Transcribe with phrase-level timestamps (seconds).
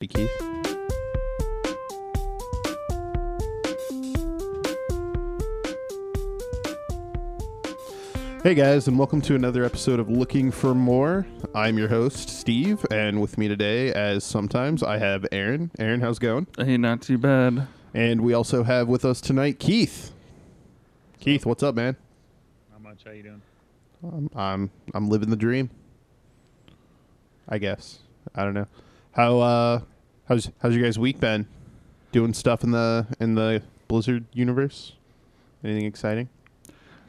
[0.00, 0.30] Hey, Keith.
[8.42, 11.26] Hey guys, and welcome to another episode of Looking for More.
[11.54, 15.70] I'm your host, Steve, and with me today, as sometimes, I have Aaron.
[15.78, 16.46] Aaron, how's it going?
[16.56, 17.68] Hey, not too bad.
[17.92, 20.14] And we also have with us tonight Keith.
[21.18, 21.94] Keith, what's up, man?
[22.72, 23.04] Not much.
[23.04, 23.42] How you doing?
[24.02, 25.68] I'm I'm, I'm living the dream.
[27.46, 27.98] I guess.
[28.34, 28.66] I don't know.
[29.12, 29.80] How uh
[30.30, 31.46] how's how's your guys' week been?
[32.12, 34.92] Doing stuff in the in the Blizzard universe?
[35.62, 36.30] Anything exciting?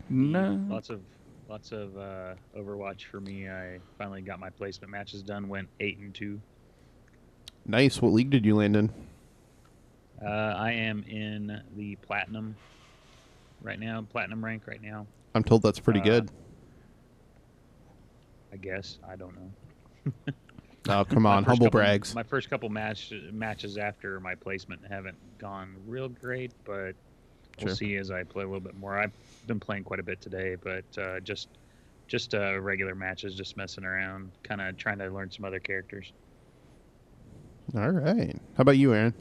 [0.09, 0.59] No.
[0.67, 0.99] Lots of
[1.47, 3.47] lots of uh, Overwatch for me.
[3.49, 5.47] I finally got my placement matches done.
[5.47, 6.41] Went eight and two.
[7.65, 8.01] Nice.
[8.01, 8.91] What league did you land in?
[10.23, 12.55] Uh, I am in the platinum
[13.61, 14.05] right now.
[14.11, 15.05] Platinum rank right now.
[15.33, 16.31] I'm told that's pretty Uh, good.
[18.51, 18.97] I guess.
[19.07, 20.11] I don't know.
[20.91, 22.13] Oh, come on, humble couple- brags.
[22.15, 26.95] My first couple match matches after my placement haven't gone real great, but
[27.59, 27.75] we'll Sure.
[27.75, 28.97] see as I play a little bit more.
[28.97, 29.11] I've
[29.47, 31.49] been playing quite a bit today, but uh, just
[32.07, 36.11] just uh, regular matches, just messing around, kind of trying to learn some other characters.
[37.73, 38.35] All right.
[38.57, 39.13] How about you, Aaron?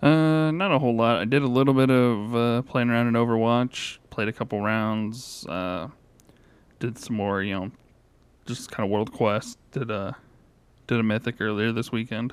[0.00, 1.16] Uh, not a whole lot.
[1.20, 3.98] I did a little bit of uh, playing around in Overwatch.
[4.10, 5.44] Played a couple rounds.
[5.48, 5.88] Uh,
[6.78, 7.70] did some more, you know,
[8.46, 9.58] just kind of world quest.
[9.72, 10.16] Did a
[10.88, 12.32] did a mythic earlier this weekend,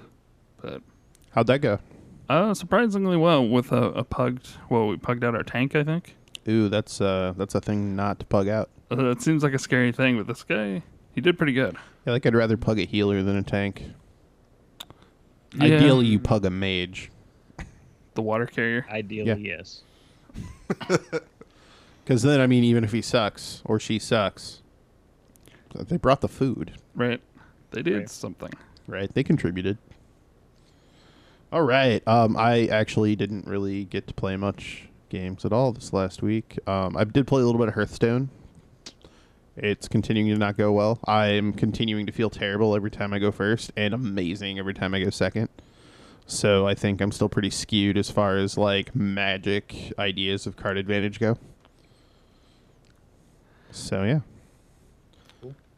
[0.62, 0.82] but
[1.32, 1.80] How'd that go?
[2.30, 4.50] uh, surprisingly well with a, a pugged.
[4.70, 6.16] Well, we pugged out our tank, I think.
[6.48, 8.70] Ooh, that's uh that's a thing not to pug out.
[8.92, 10.82] Uh, it seems like a scary thing, but this guy,
[11.14, 11.76] he did pretty good.
[12.06, 13.84] Yeah, like I'd rather pug a healer than a tank.
[15.56, 15.64] Yeah.
[15.76, 17.12] Ideally, you pug a mage.
[18.14, 18.86] The water carrier.
[18.90, 19.82] Ideally, yes.
[22.04, 24.62] Because then, I mean, even if he sucks or she sucks,
[25.74, 27.20] they brought the food, Right.
[27.76, 28.10] They did Right.
[28.10, 28.52] something.
[28.88, 29.14] right?
[29.14, 29.78] They contributed.
[31.52, 32.06] All right.
[32.08, 36.58] Um, I actually didn't really get to play much games at all this last week.
[36.68, 38.30] Um, I did play a little bit of Hearthstone.
[39.58, 41.00] It's continuing to not go well.
[41.08, 45.02] I'm continuing to feel terrible every time I go first, and amazing every time I
[45.02, 45.48] go second.
[46.28, 50.78] So I think I'm still pretty skewed as far as like magic ideas of card
[50.78, 51.38] advantage go.
[53.72, 54.20] So yeah.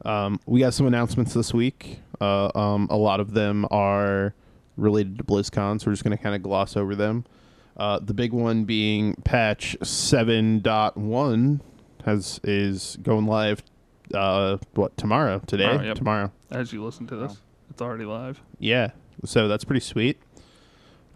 [0.07, 1.99] Um, we got some announcements this week.
[2.21, 4.33] Uh, um, a lot of them are
[4.77, 7.25] related to BlizzCon, so we're just going to kind of gloss over them.
[7.75, 11.59] Uh, the big one being patch 7.1
[12.05, 13.61] has is going live.
[14.13, 15.39] Uh, what tomorrow?
[15.45, 15.67] Today?
[15.67, 15.95] Tomorrow, yep.
[15.97, 16.31] Tomorrow.
[16.49, 17.37] As you listen to this, Wow.
[17.69, 18.41] it's already live.
[18.59, 18.91] Yeah,
[19.25, 20.17] so that's pretty sweet.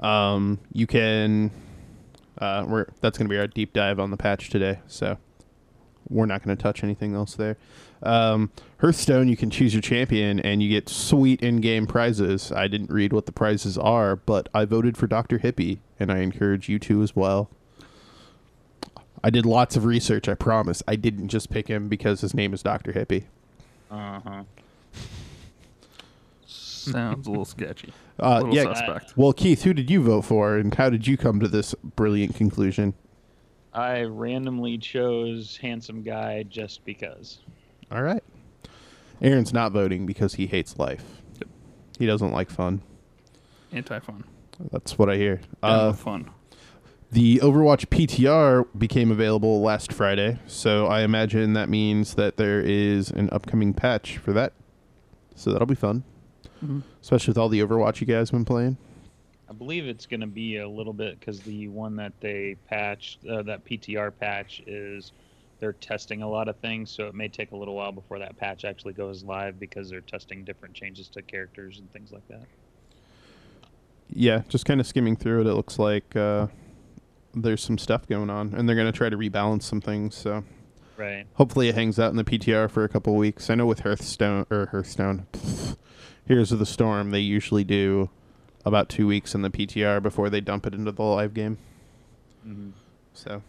[0.02, 1.52] Um, you can,
[2.40, 4.80] uh, we're that's gonna be our deep dive on the patch today.
[4.88, 5.18] So
[6.12, 7.58] we're not gonna touch anything else there.
[8.04, 12.52] Um, Hearthstone, you can choose your champion and you get sweet in-game prizes.
[12.52, 16.20] I didn't read what the prizes are, but I voted for Doctor Hippie, and I
[16.20, 17.50] encourage you to as well.
[19.24, 20.28] I did lots of research.
[20.28, 20.82] I promise.
[20.88, 23.26] I didn't just pick him because his name is Doctor Hippie.
[23.92, 24.44] Uh huh.
[26.48, 27.94] Sounds a little sketchy.
[28.20, 29.14] Uh, little yeah, suspect.
[29.16, 32.36] Well, Keith, who did you vote for, and how did you come to this brilliant
[32.36, 32.96] conclusion?
[33.74, 37.40] I randomly chose handsome guy just because.
[37.92, 38.24] All right.
[39.22, 41.22] Aaron's not voting because he hates life.
[41.40, 41.50] Yep.
[42.00, 42.82] He doesn't like fun.
[43.72, 44.24] Anti-fun.
[44.72, 45.42] That's what I hear.
[45.64, 46.30] Uh, fun.
[47.12, 53.10] the Overwatch PTR became available last Friday, so I imagine that means that there is
[53.12, 54.54] an upcoming patch for that.
[55.36, 56.04] So that'll be fun,
[56.64, 56.84] Mhm.
[57.02, 58.78] especially with all the Overwatch you guys have been playing.
[59.52, 63.28] I believe it's going to be a little bit because the one that they patched,
[63.28, 65.12] uh, that PTR patch, is
[65.60, 68.38] they're testing a lot of things, so it may take a little while before that
[68.38, 72.46] patch actually goes live because they're testing different changes to characters and things like that.
[74.10, 76.48] Yeah, just kind of skimming through it, it looks like uh,
[77.34, 80.16] there's some stuff going on, and they're going to try to rebalance some things.
[80.16, 80.46] So
[80.96, 81.26] Right.
[81.34, 83.50] hopefully it hangs out in the PTR for a couple weeks.
[83.50, 85.28] I know with Hearthstone or Hearthstone,
[86.26, 88.12] Heroes of the Storm, they usually do
[88.66, 91.58] about two weeks in the PTR before they dump it into the live game.
[92.44, 92.70] hmm
[93.14, 93.42] So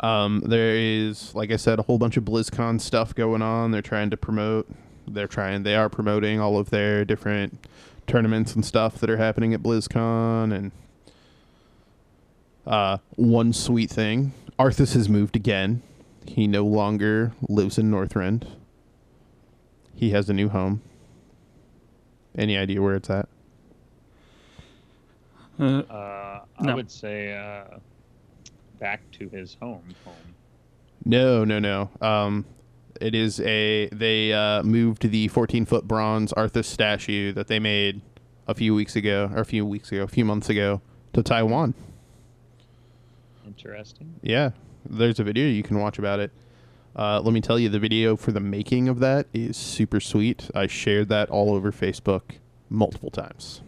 [0.00, 3.70] um, there is, like I said, a whole bunch of BlizzCon stuff going on.
[3.70, 4.68] They're trying to promote.
[5.08, 5.62] They're trying.
[5.62, 7.66] They are promoting all of their different
[8.06, 10.54] tournaments and stuff that are happening at BlizzCon.
[10.54, 10.72] And
[12.66, 15.82] uh, one sweet thing, Arthas has moved again.
[16.26, 18.46] He no longer lives in Northrend.
[19.94, 20.82] He has a new home.
[22.36, 23.28] Any idea where it's at?
[25.58, 26.74] Uh, Uh, I No.
[26.76, 27.78] would say uh,
[28.78, 29.82] back to his home.
[30.04, 30.14] Home.
[31.04, 31.90] No, no, no.
[32.00, 32.44] Um,
[33.00, 38.00] it is a they uh, moved the 14 foot bronze Arthas statue that they made
[38.48, 40.80] a few weeks ago, or a few weeks ago, a few months ago,
[41.12, 41.74] to Taiwan.
[43.46, 44.14] Interesting.
[44.22, 44.50] Yeah,
[44.88, 46.30] there's a video you can watch about it.
[46.94, 50.50] Uh, let me tell you, the video for the making of that is super sweet.
[50.54, 52.22] I shared that all over Facebook
[52.70, 53.60] multiple times.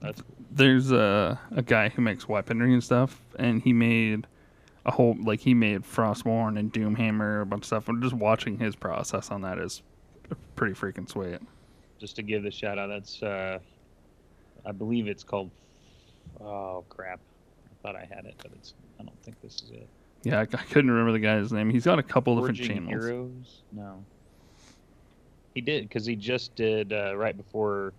[0.00, 0.22] That's
[0.54, 4.26] There's a a guy who makes weaponry and stuff, and he made
[4.84, 7.88] a whole like he made Frostborn and Doomhammer, a bunch of stuff.
[7.88, 9.82] And just watching his process on that is
[10.56, 11.38] pretty freaking sweet.
[11.98, 12.88] just to give the shout out.
[12.88, 13.58] That's uh,
[14.66, 15.50] I believe it's called.
[16.40, 17.20] Oh crap!
[17.70, 18.74] I thought I had it, but it's.
[19.00, 19.88] I don't think this is it.
[20.22, 21.70] Yeah, I, I couldn't remember the guy's name.
[21.70, 23.04] He's got a couple different Forging channels.
[23.04, 23.62] Heroes?
[23.72, 24.04] No.
[25.54, 27.92] He did because he just did uh, right before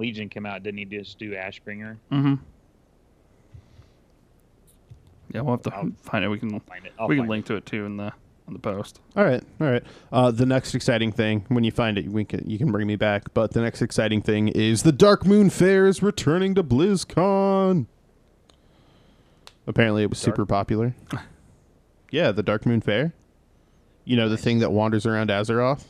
[0.00, 0.62] Legion came out.
[0.62, 1.96] Didn't he just do Ashbringer?
[2.10, 2.34] Mm-hmm.
[5.32, 6.28] Yeah, we'll have to I'll- find it.
[6.28, 6.92] We can find it.
[6.98, 8.12] I'll we can find link to it too in the
[8.48, 9.00] on the post.
[9.16, 9.82] All right, all right.
[10.12, 12.96] Uh, the next exciting thing, when you find it, we can you can bring me
[12.96, 13.32] back.
[13.32, 17.86] But the next exciting thing is the Darkmoon Faire is returning to BlizzCon.
[19.66, 20.94] Apparently, it was Dark- super popular.
[22.10, 23.14] yeah, the Darkmoon Faire.
[24.04, 25.84] You know the thing that wanders around Azeroth.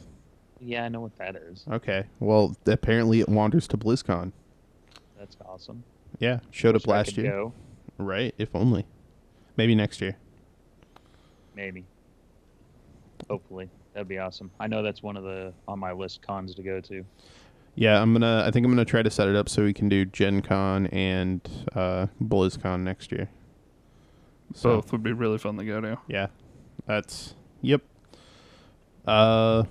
[0.60, 0.66] It.
[0.66, 1.64] Yeah, I know what that is.
[1.70, 4.32] Okay, well, apparently it wanders to BlizzCon.
[5.18, 5.84] That's awesome.
[6.18, 7.30] Yeah, showed up last year.
[7.30, 7.52] Go.
[7.98, 8.86] Right, if only.
[9.56, 10.16] Maybe next year.
[11.54, 11.84] Maybe.
[13.28, 14.50] Hopefully, that'd be awesome.
[14.58, 17.04] I know that's one of the on my list cons to go to.
[17.74, 18.44] Yeah, I'm gonna.
[18.46, 20.86] I think I'm gonna try to set it up so we can do Gen Con
[20.88, 21.40] and
[21.74, 23.28] uh, BlizzCon next year.
[24.54, 25.98] So, Both would be really fun to go to.
[26.08, 26.28] Yeah,
[26.86, 27.82] that's yep.
[29.06, 29.64] Uh,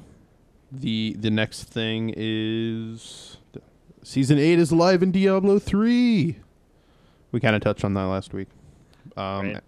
[0.71, 3.37] the the next thing is
[4.03, 6.37] season eight is live in Diablo three.
[7.31, 8.47] We kind of touched on that last week.
[9.17, 9.63] Um, Right.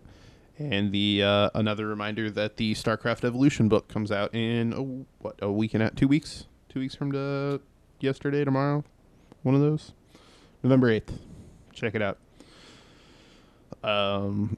[0.57, 4.81] and the uh, another reminder that the StarCraft Evolution book comes out in a,
[5.23, 7.61] what a week and a two weeks, two weeks from the
[7.99, 8.83] yesterday tomorrow,
[9.43, 9.93] one of those,
[10.63, 11.19] November eighth.
[11.73, 12.17] Check it out.
[13.83, 14.57] Um.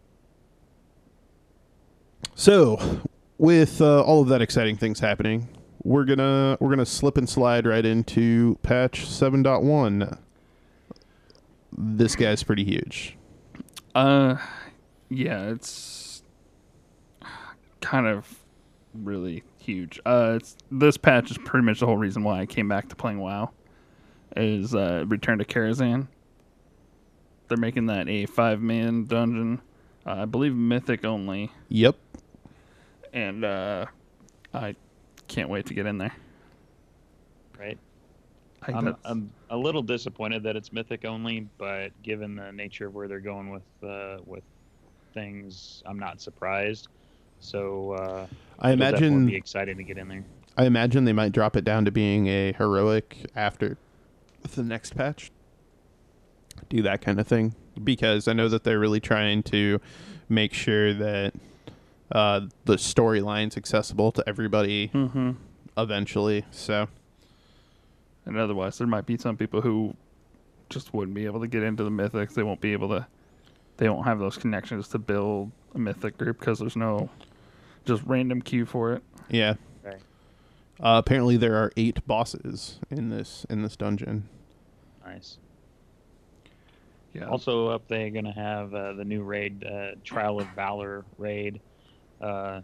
[2.36, 3.02] So,
[3.38, 5.48] with uh, all of that exciting things happening,
[5.84, 10.18] we're gonna we're gonna slip and slide right into patch seven point one.
[11.76, 13.18] This guy's pretty huge.
[13.96, 14.38] Uh,
[15.10, 16.24] yeah, it's
[17.82, 18.40] kind of
[18.94, 20.00] really huge.
[20.06, 22.96] Uh, it's this patch is pretty much the whole reason why I came back to
[22.96, 23.52] playing WoW.
[24.36, 26.08] Is uh, Return to Karazhan.
[27.48, 29.62] They're making that a five man dungeon.
[30.06, 31.96] Uh, I believe Mythic only, Yep.
[33.14, 33.86] and uh,
[34.54, 34.76] I
[35.34, 36.14] can't wait to get in there.
[37.60, 37.78] Right.
[38.62, 42.96] I I'm, I'm a little disappointed that it's mythic only, but given the nature of
[42.96, 44.44] where they're going with uh, with
[45.14, 46.88] things, I'm not surprised.
[47.40, 48.28] So uh,
[48.60, 50.24] I imagine be exciting to get in there.
[50.56, 53.78] I imagine they might drop it down to being a heroic after
[54.56, 55.32] the next patch.
[56.70, 59.82] Do that kind of thing because I know that they're really trying to
[60.30, 61.34] make sure that
[62.12, 65.36] uh, the storyline's accessible to everybody Mhm.
[65.78, 66.46] eventually.
[66.52, 66.88] So
[68.26, 69.96] And otherwise, there might be some people who
[70.70, 72.34] just wouldn't be able to get into the mythics.
[72.34, 73.06] They won't be able to.
[73.78, 77.10] They won't have those connections to build a mythic group because there's no
[77.86, 79.04] just random queue for it.
[79.30, 79.56] yeah.
[79.84, 80.02] Right.
[80.80, 84.30] Uh, apparently there are eight bosses in this in this dungeon.
[85.06, 85.38] Nice.
[87.14, 87.26] Yeah.
[87.26, 91.60] Also up there, going to have uh, the new raid, uh, Trial of Valor raid.
[92.24, 92.62] Uh,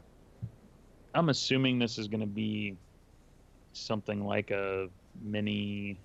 [1.13, 2.77] I'm assuming this is going to be
[3.73, 4.87] something like a
[5.21, 5.99] mini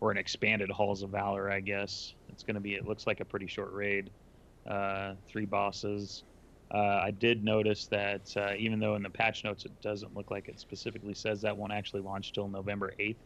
[0.00, 2.14] or an expanded Halls of Valor, I guess.
[2.28, 4.10] It's going to be, it looks like a pretty short raid.
[4.68, 6.24] Uh, three bosses.
[6.72, 10.30] Uh, I did notice that uh, even though in the patch notes it doesn't look
[10.30, 13.16] like it specifically says that won't actually launch till November 8th.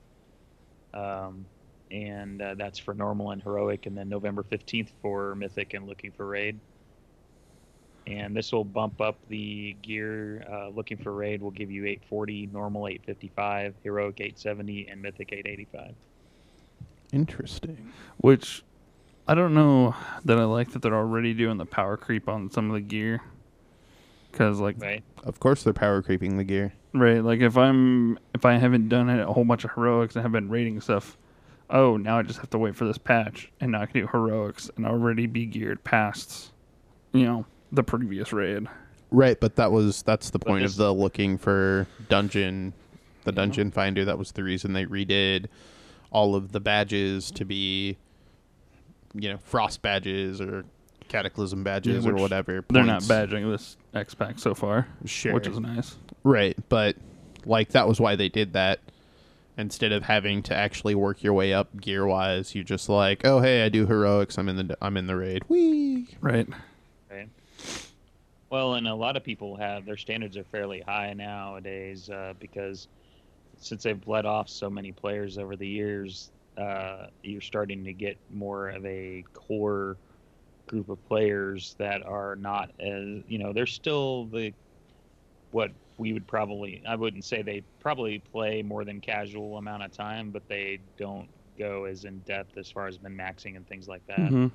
[0.94, 1.44] Um,
[1.90, 6.12] and uh, that's for normal and heroic, and then November 15th for mythic and looking
[6.12, 6.58] for raid.
[8.06, 10.44] And this will bump up the gear.
[10.50, 15.94] Uh, looking for raid will give you 840, normal 855, heroic 870, and mythic 885.
[17.12, 17.92] Interesting.
[18.18, 18.62] Which
[19.26, 19.94] I don't know
[20.25, 23.23] that I like that they're already doing the power creep on some of the gear.
[24.30, 25.02] Because like Right?
[25.23, 26.75] Of course they're power creeping the gear.
[26.92, 30.32] Right, like if I'm if I haven't done a whole bunch of heroics and have
[30.32, 31.16] been raiding stuff,
[31.70, 34.06] oh now I just have to wait for this patch and now I can do
[34.08, 36.52] heroics and already be geared past,
[37.12, 38.66] you know, the previous raid.
[39.10, 42.72] Right, but that was that's the point of the looking for dungeon
[43.24, 43.36] the Yeah.
[43.36, 44.04] dungeon finder.
[44.04, 45.46] That was the reason they redid
[46.10, 47.96] all of the badges to be
[49.16, 50.64] you know, frost badges or
[51.08, 52.64] cataclysm badges Yeah, or whatever.
[52.68, 55.32] They're not badging this X pack so far, Sure.
[55.32, 55.96] which is nice.
[56.24, 56.96] Right, but
[57.46, 58.80] like that was why they did that.
[59.56, 62.56] instead of having to actually work your way up gear wise.
[62.56, 64.36] You're just like, oh hey, I do heroics.
[64.36, 65.44] I'm in the I'm in the raid.
[65.48, 66.06] Right.
[66.20, 66.48] Right.
[68.50, 72.88] Well, and a lot of people have their standards are fairly high nowadays uh, because
[73.56, 78.18] since they've bled off so many players over the years, uh, you're starting to get
[78.30, 79.96] more of a core
[80.68, 84.54] group of players that are not as you know they're still the
[85.50, 89.92] what we would probably I wouldn't say they probably play more than casual amount of
[89.92, 93.86] time, but they don't go as in depth as far as min maxing and things
[93.88, 94.18] like that.
[94.18, 94.50] Mhm.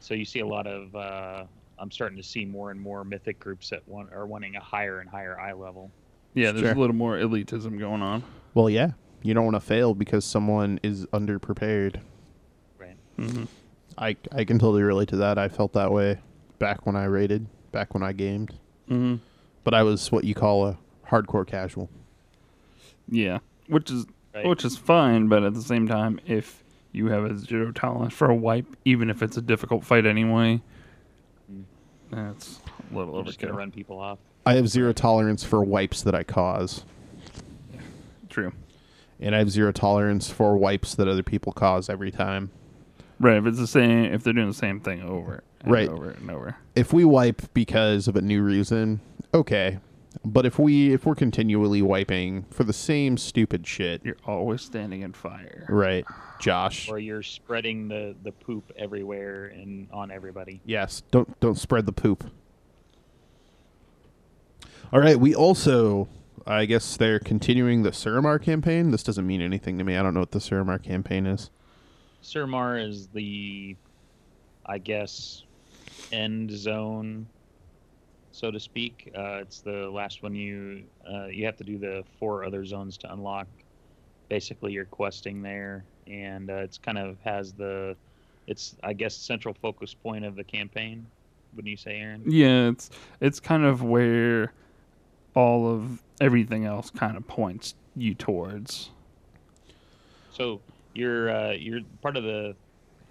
[0.00, 0.94] So you see a lot of.
[0.94, 1.44] Uh,
[1.78, 5.00] I'm starting to see more and more mythic groups that want are wanting a higher
[5.00, 5.90] and higher eye level.
[6.34, 6.72] Yeah, there's Sure.
[6.72, 8.22] a little more elitism going on.
[8.54, 8.92] Well, yeah,
[9.22, 12.00] you don't want to fail because someone is underprepared.
[12.78, 12.96] Right.
[13.18, 13.44] Mm-hmm.
[13.98, 15.38] I I can totally relate to that.
[15.38, 16.18] I felt that way
[16.58, 18.54] back when I rated, back when I gamed.
[18.88, 19.16] hmm
[19.64, 20.78] But I was what you call a
[21.08, 21.88] hardcore casual.
[23.08, 24.46] Yeah, which is Right.
[24.46, 28.28] which is fine, but at the same time, if you have a zero tolerance for
[28.30, 30.60] a wipe, even if it's a difficult fight anyway.
[32.16, 33.56] That's a little You're just gonna overkill.
[33.56, 34.18] run people off.
[34.44, 36.84] I have zero tolerance for wipes that I cause,
[38.28, 38.52] True.
[39.20, 42.50] and I have zero tolerance for wipes that other people cause every time.
[43.18, 43.36] Right.
[43.38, 45.88] If it's the same, if they're doing the same thing over and Right.
[45.88, 46.56] over and over.
[46.74, 49.00] If we wipe because of a new reason,
[49.32, 49.78] okay.
[50.24, 55.02] But if we if we're continually wiping for the same stupid shit, You're always standing
[55.02, 55.66] in fire.
[55.68, 56.04] right,
[56.40, 56.88] Josh?
[56.88, 60.60] Or you're spreading the, the poop everywhere and on everybody.
[60.64, 62.24] Yes, don't don't spread the poop.
[64.92, 66.08] All right, we also
[66.46, 68.92] I guess they're continuing the Suramar campaign.
[68.92, 69.96] This doesn't mean anything to me.
[69.96, 71.50] I don't know what the Suramar campaign is.
[72.22, 73.76] Suramar is the,
[74.64, 75.42] I guess,
[76.12, 77.26] end zone,
[78.36, 79.10] so to speak.
[79.16, 82.98] Uh, it's the last one you uh, you have to do the four other zones
[82.98, 83.46] to unlock.
[84.28, 87.96] Basically, you're questing there, and uh, it's kind of has the,
[88.46, 91.06] it's I guess central focus point of the campaign.
[91.54, 92.24] Wouldn't you say, Aaron?
[92.26, 92.90] Yeah, it's
[93.20, 94.52] it's kind of where
[95.34, 98.90] all of everything else kind of points you towards.
[100.30, 100.60] So
[100.92, 102.54] you're uh, you're part of the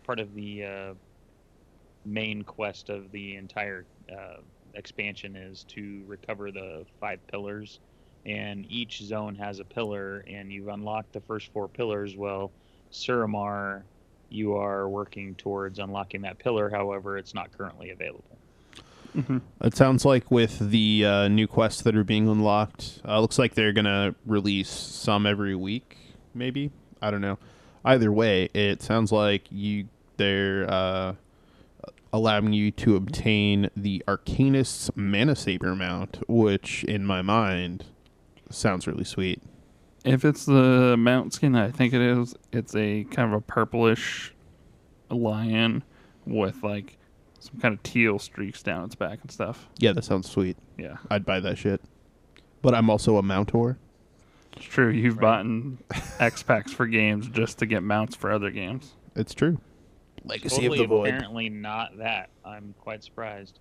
[0.04, 0.94] part of the uh,
[2.06, 4.38] main quest of the entire uh,
[4.76, 7.80] expansion is to recover the five pillars,
[8.26, 12.16] and each zone has a pillar, and you've unlocked the first four pillars.
[12.16, 12.52] Well,
[12.92, 13.84] Suramar,
[14.30, 16.70] you are working towards unlocking that pillar.
[16.70, 18.38] However, it's not currently available.
[19.14, 23.40] hmm It sounds like with the uh, new quests that are being unlocked, uh, looks
[23.40, 25.98] like they're gonna release some every week,
[26.34, 26.72] maybe.
[27.02, 27.38] I don't know.
[27.84, 31.14] Either way, it sounds like you they're uh,
[32.16, 37.84] allowing you to obtain the Arcanist's Mana Saber mount, which in my mind
[38.50, 39.42] sounds really sweet.
[40.06, 42.34] If it's the mount skin, I think it is.
[42.54, 44.34] It's a kind of a purplish
[45.10, 45.84] lion
[46.26, 46.98] with like
[47.40, 49.68] some kind of teal streaks down its back and stuff.
[49.78, 50.58] Yeah, that sounds sweet.
[50.78, 51.82] Yeah, I'd buy that shit.
[52.62, 53.78] But I'm also a mountor.
[54.56, 54.90] it's true.
[54.90, 55.44] You've Right.
[55.92, 58.94] bought X packs for games just to get mounts for other games.
[59.16, 59.60] It's true.
[60.26, 61.08] Legacy totally of the Void.
[61.10, 62.30] apparently not that.
[62.44, 63.60] I'm quite surprised.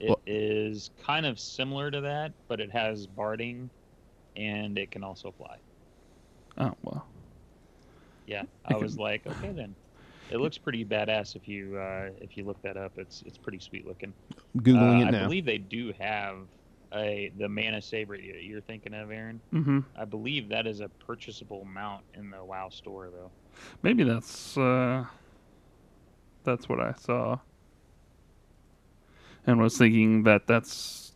[0.00, 3.68] It is Well- kind of similar to that, but it has barding,
[4.36, 5.58] and it can also fly.
[6.56, 7.06] Oh well.
[8.26, 9.74] Yeah, I I was can- like, okay then.
[10.30, 12.92] It looks pretty badass if you uh, if you look that up.
[12.98, 14.12] It's it's pretty sweet looking.
[14.58, 16.36] Googling Uh, it I believe they do have
[16.94, 19.40] a the mana saber you- you're thinking of, Aaron.
[19.50, 23.30] hmm I believe that is a purchasable mount in the WoW store though.
[23.82, 25.04] Maybe that's uh,
[26.48, 27.38] that's what I saw,
[29.46, 31.12] and was thinking that that's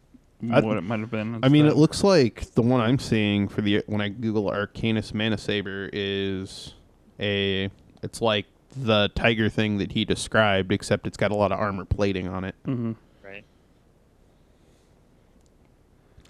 [0.50, 1.38] I- what it might have been.
[1.42, 5.14] I mean, it looks like the one I'm seeing for the when I Google Arcanus
[5.14, 6.74] Mana Saber is
[7.18, 7.70] a.
[8.02, 8.46] It's like
[8.76, 12.44] the tiger thing that he described, except it's got a lot of armor plating on
[12.44, 12.54] it.
[12.66, 12.96] Mhm.
[13.24, 13.44] Right.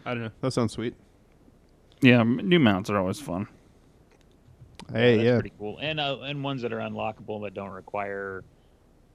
[0.04, 0.30] I don't know.
[0.42, 0.94] That sounds sweet.
[2.00, 3.46] Yeah, new mounts are always fun.
[4.92, 5.34] Hey, that's yeah.
[5.36, 5.78] pretty cool.
[5.80, 8.42] And uh, and ones that are unlockable but don't require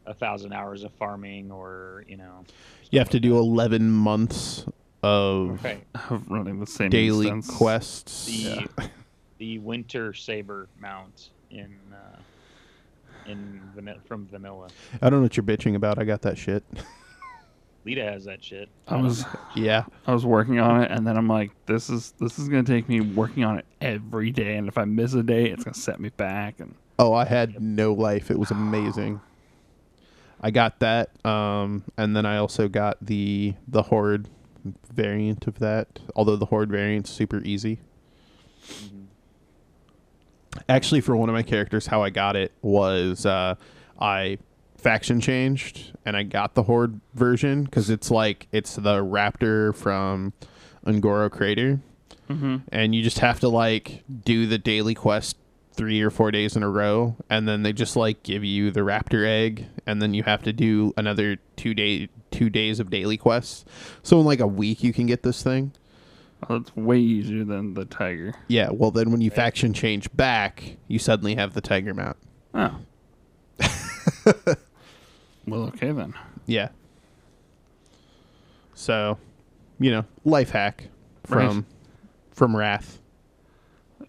[0.07, 2.45] a thousand hours of farming or you know.
[2.89, 4.65] You have to do 11 months
[5.03, 5.85] of Right.
[6.09, 7.47] Of running the same daily instance.
[7.47, 8.25] The quests.
[9.37, 12.17] the winter saber mount in uh,
[13.27, 14.69] in vanilla from vanilla.
[15.01, 15.99] I don't know what you're bitching about.
[15.99, 16.63] I got that shit.
[17.85, 18.67] Lita has that shit.
[18.87, 19.85] I was yeah.
[20.05, 22.89] I was working on it, and then I'm like, this is this is gonna take
[22.89, 25.99] me working on it every day, and if I miss a day, it's gonna set
[25.99, 26.59] me back.
[26.59, 28.31] And Oh, I had no life.
[28.31, 29.21] It was amazing.
[30.41, 34.29] I got that, um, and then I also got the the horde
[34.94, 36.00] variant of that.
[36.15, 37.79] Although the horde variant's super easy.
[38.70, 39.06] Mhm.
[40.70, 43.56] Actually, for one of my characters, how I got it was uh,
[44.00, 44.38] I
[44.77, 50.34] faction changed and I got the Horde version because it's like it's the Raptor from
[50.86, 51.79] Un'Goro Crater,
[52.29, 52.58] Mm-hmm.
[52.74, 55.38] and you just have to like do the daily quest
[55.77, 58.81] three or four days in a row, and then they just like give you the
[58.81, 63.15] Raptor egg, and then you have to do another two day two days of daily
[63.15, 63.63] quests.
[64.03, 65.72] So in like a week, you can get this thing.
[66.50, 68.34] Oh, that's way easier than the tiger.
[68.48, 72.17] Yeah, well then when you faction change back, you suddenly have the tiger mount.
[72.53, 72.75] Oh.
[75.48, 76.13] well, okay then.
[76.46, 76.69] Yeah.
[78.75, 79.17] So,
[79.79, 80.89] you know, life hack
[81.24, 81.63] from Right.
[82.31, 83.00] from Wrath.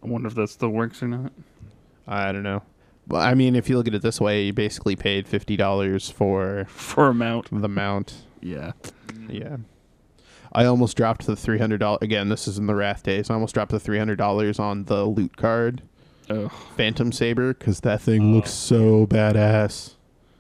[0.03, 1.33] I wonder if that still works or not.
[2.09, 2.63] I don't know.
[3.07, 6.11] Well, I mean, if you look at it this way, you basically paid fifty dollars
[6.11, 7.49] for For a mount.
[7.51, 8.15] the mount.
[8.41, 8.73] Yeah.
[9.29, 9.59] Yeah.
[10.53, 11.99] I almost dropped the three hundred dollars.
[12.03, 13.29] Again, this is in the Wrath days.
[13.31, 15.83] I almost dropped the three hundred dollars on the loot card,
[16.31, 16.49] Oh.
[16.77, 18.37] Phantom Saber, because that thing Oh.
[18.37, 19.95] looks so badass.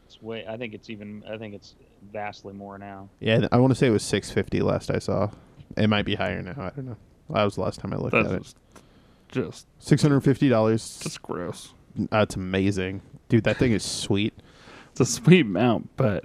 [0.07, 0.45] It's way.
[0.49, 1.23] I think it's even.
[1.31, 1.75] I think it's
[2.13, 3.09] vastly more now.
[3.21, 5.31] Yeah, I want to say it was six fifty last I saw.
[5.77, 6.55] It might be higher now.
[6.57, 6.97] I don't know.
[7.31, 8.43] That was the last time I looked That's at it.
[8.43, 8.57] just,
[9.29, 11.01] just Six hundred fifty dollars.
[11.03, 11.73] just gross.
[12.11, 13.45] That's amazing, dude.
[13.45, 14.35] That thing is sweet.
[14.91, 16.25] It's a sweet mount, but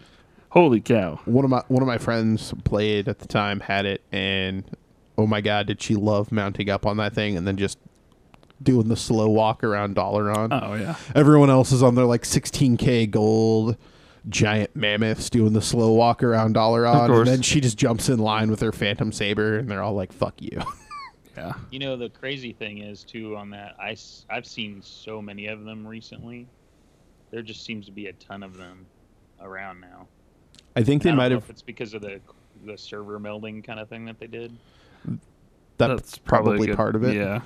[0.50, 1.20] holy cow.
[1.26, 4.64] One of my one of my friends played at the time had it, and
[5.18, 7.78] oh my god, did she love mounting up on that thing and then just
[8.62, 10.48] doing the slow walk around Dalaran.
[10.52, 10.96] Oh yeah.
[11.16, 13.76] Everyone else is on their like 16k gold
[14.30, 17.20] giant mammoths doing the slow walk around Dalaran, course.
[17.20, 20.14] and then she just jumps in line with her phantom saber, and they're all like,
[20.14, 20.62] "Fuck you."
[21.36, 21.54] Yeah.
[21.72, 23.76] You know, the crazy thing is too on that.
[23.80, 23.96] I
[24.30, 26.48] I've seen so many of them recently.
[27.32, 28.86] There just seems to be a ton of them
[29.42, 30.08] around now.
[30.76, 31.44] I think And I they don't might have.
[31.44, 32.20] If it's because of the
[32.66, 34.56] the server melding kind of thing that they did.
[35.78, 37.16] That's probably good- part of it.
[37.16, 37.42] Yeah.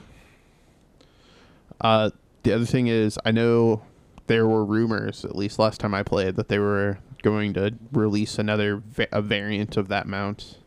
[1.79, 2.09] Uh,
[2.43, 3.81] the other thing is, I know
[4.27, 8.37] there were rumors, at least last time I played, that they were going to release
[8.37, 10.57] another va- a variant of that mount,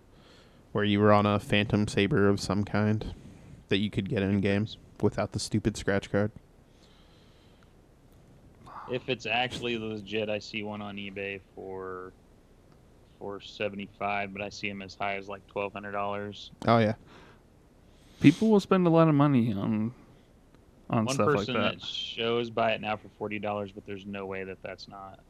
[0.73, 3.15] where you were on a phantom saber of some kind
[3.69, 6.31] that you could get in games without the stupid scratch card.
[8.91, 12.13] If it's actually legit, I see one on eBay for
[13.19, 16.51] for seventy five, but I see them as high as like twelve hundred dollars.
[16.67, 16.95] Oh yeah,
[18.21, 19.93] People will spend a lot of money on
[20.91, 21.37] on One stuff like that.
[21.37, 21.81] One person that.
[21.81, 25.21] that shows buy it now for forty dollars, but there's no way that that's not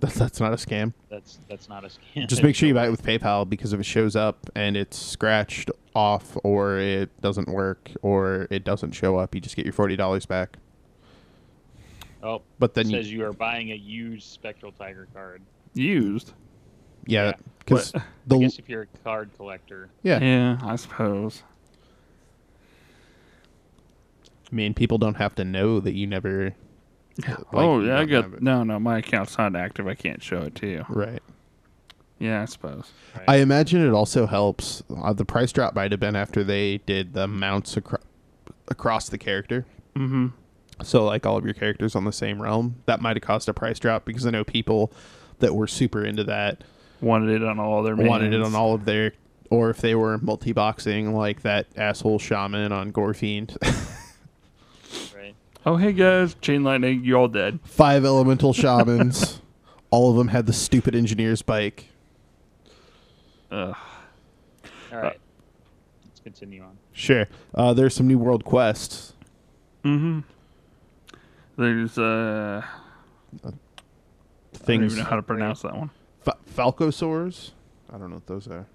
[0.00, 0.92] that's that's not a scam.
[1.08, 2.26] that's that's not a scam.
[2.28, 4.98] Just make sure you buy it with PayPal because if it shows up and it's
[4.98, 9.72] scratched off, or it doesn't work, or it doesn't show up, you just get your
[9.72, 10.56] forty dollars back.
[12.22, 15.42] Oh, But then then you, says you are buying a used Spectral Tiger card.
[15.74, 16.32] Used.
[17.06, 17.32] yeah, yeah.
[17.58, 18.02] because What?
[18.30, 21.42] I guess if you're a card collector, yeah, Yeah, I suppose.
[24.50, 26.54] I mean, people don't have to know that you never.
[27.28, 28.42] like, oh yeah, I got it.
[28.42, 28.78] no, no.
[28.78, 29.86] My account's not active.
[29.86, 30.84] I can't show it to you.
[30.88, 31.22] Right.
[32.18, 32.92] Yeah, I suppose.
[33.16, 33.24] right?
[33.28, 34.82] I imagine it also helps.
[35.02, 37.98] Uh, the price drop might have been after they did the mounts acro-
[38.68, 39.66] across the character.
[39.96, 40.28] Mm-hmm.
[40.84, 43.54] So, like all of your characters on the same realm, that might have caused a
[43.54, 44.92] price drop because I know people
[45.40, 46.62] that were super into that
[47.00, 47.96] Wanted it on all their.
[47.96, 49.12] wanted it on all of their,
[49.50, 53.56] or if they were multi boxing like that asshole shaman on Gorefiend.
[55.64, 55.70] right?
[55.70, 57.60] Oh hey guys, chain lightning, you're all dead.
[57.64, 59.40] Five elemental shamans.
[59.90, 61.86] all of them had the stupid engineer's bike.
[63.50, 63.76] Ugh.
[64.92, 65.20] All right,
[66.04, 66.78] let's continue on.
[66.92, 67.26] Sure.
[67.54, 69.14] Uh, there's some new world quests.
[69.84, 70.20] Mm-hmm.
[71.56, 72.62] There's uh,
[74.54, 74.64] things.
[74.64, 75.90] I don't even know how to pronounce that one.
[76.20, 77.50] Fa- Falcosaurs?
[77.92, 78.66] I don't know what those are.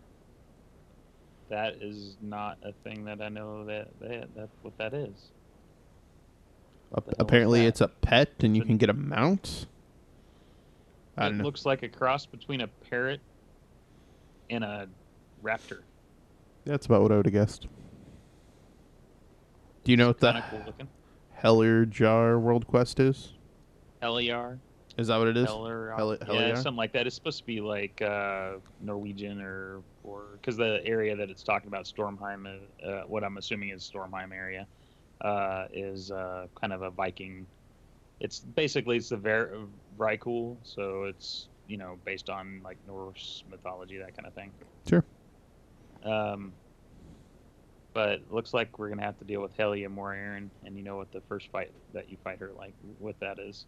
[1.50, 5.14] That is not a thing that I know that that that's what that is.
[5.14, 9.66] Ap- the hell is apparently, it's a pet, and you can get a mount.
[11.18, 11.44] I it don't know.
[11.46, 13.22] looks like a cross between a parrot
[14.50, 14.88] and a
[15.44, 15.82] raptor.
[16.66, 17.68] That's about what I would have guessed.
[19.84, 20.88] Do you know what the Kinda cool looking.
[21.42, 23.34] Helarjar World Quest is?
[24.02, 24.60] Heliar.
[24.98, 25.46] Is that what it is?
[25.46, 26.56] Heller, Heli- yeah, Heliar?
[26.56, 27.06] something like that.
[27.06, 31.68] It's supposed to be like uh, Norwegian or or because the area that it's talking
[31.68, 32.48] about, Stormheim,
[32.84, 34.68] uh, uh, what I'm assuming is Stormheim area,
[35.22, 37.46] uh, is uh, kind of a Viking.
[38.20, 39.58] It's basically it's the Ver-
[39.98, 44.52] Vrykul, so it's you know based on like Norse mythology, that kind of thing.
[44.88, 45.04] Sure.
[46.04, 46.54] Um,
[47.94, 50.98] but it looks like we're gonna have to deal with Helia Moriarn, and you know
[50.98, 53.66] what the first fight that you fight her like what that is,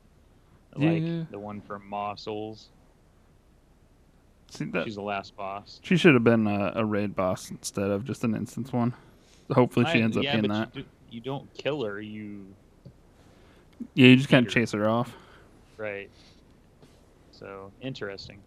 [0.75, 1.23] like Yeah.
[1.31, 2.69] the one from Maw Souls.
[4.51, 4.85] See that?
[4.85, 5.79] She's the last boss.
[5.83, 8.93] She should have been a, a raid boss instead of just an instance one.
[9.51, 10.71] Hopefully, she I- ends up yeah, being that.
[11.09, 11.99] You, do, you don't kill her.
[11.99, 12.45] You
[13.93, 15.15] Yeah, you just kind of chase her off.
[15.77, 16.09] Right.
[17.31, 18.39] So interesting.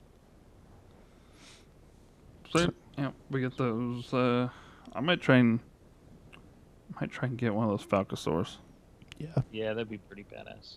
[2.52, 4.12] So, yeah, we get those.
[4.12, 4.48] Uh,
[4.92, 5.60] I might try and
[7.00, 8.56] might try and get one of those Falcosaurs.
[9.18, 9.28] Yeah.
[9.50, 10.76] Yeah, that'd be pretty badass.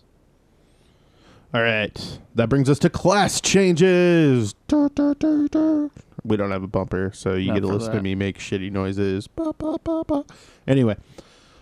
[1.52, 2.18] All right.
[2.34, 4.54] That brings us to class changes.
[4.68, 5.90] Dur, dur, dur, dur.
[6.24, 8.38] We don't have a bumper, so you Not get to for listen to me make
[8.38, 9.26] shitty noises.
[9.26, 10.24] Ba, ba, ba, ba.
[10.66, 10.96] Anyway,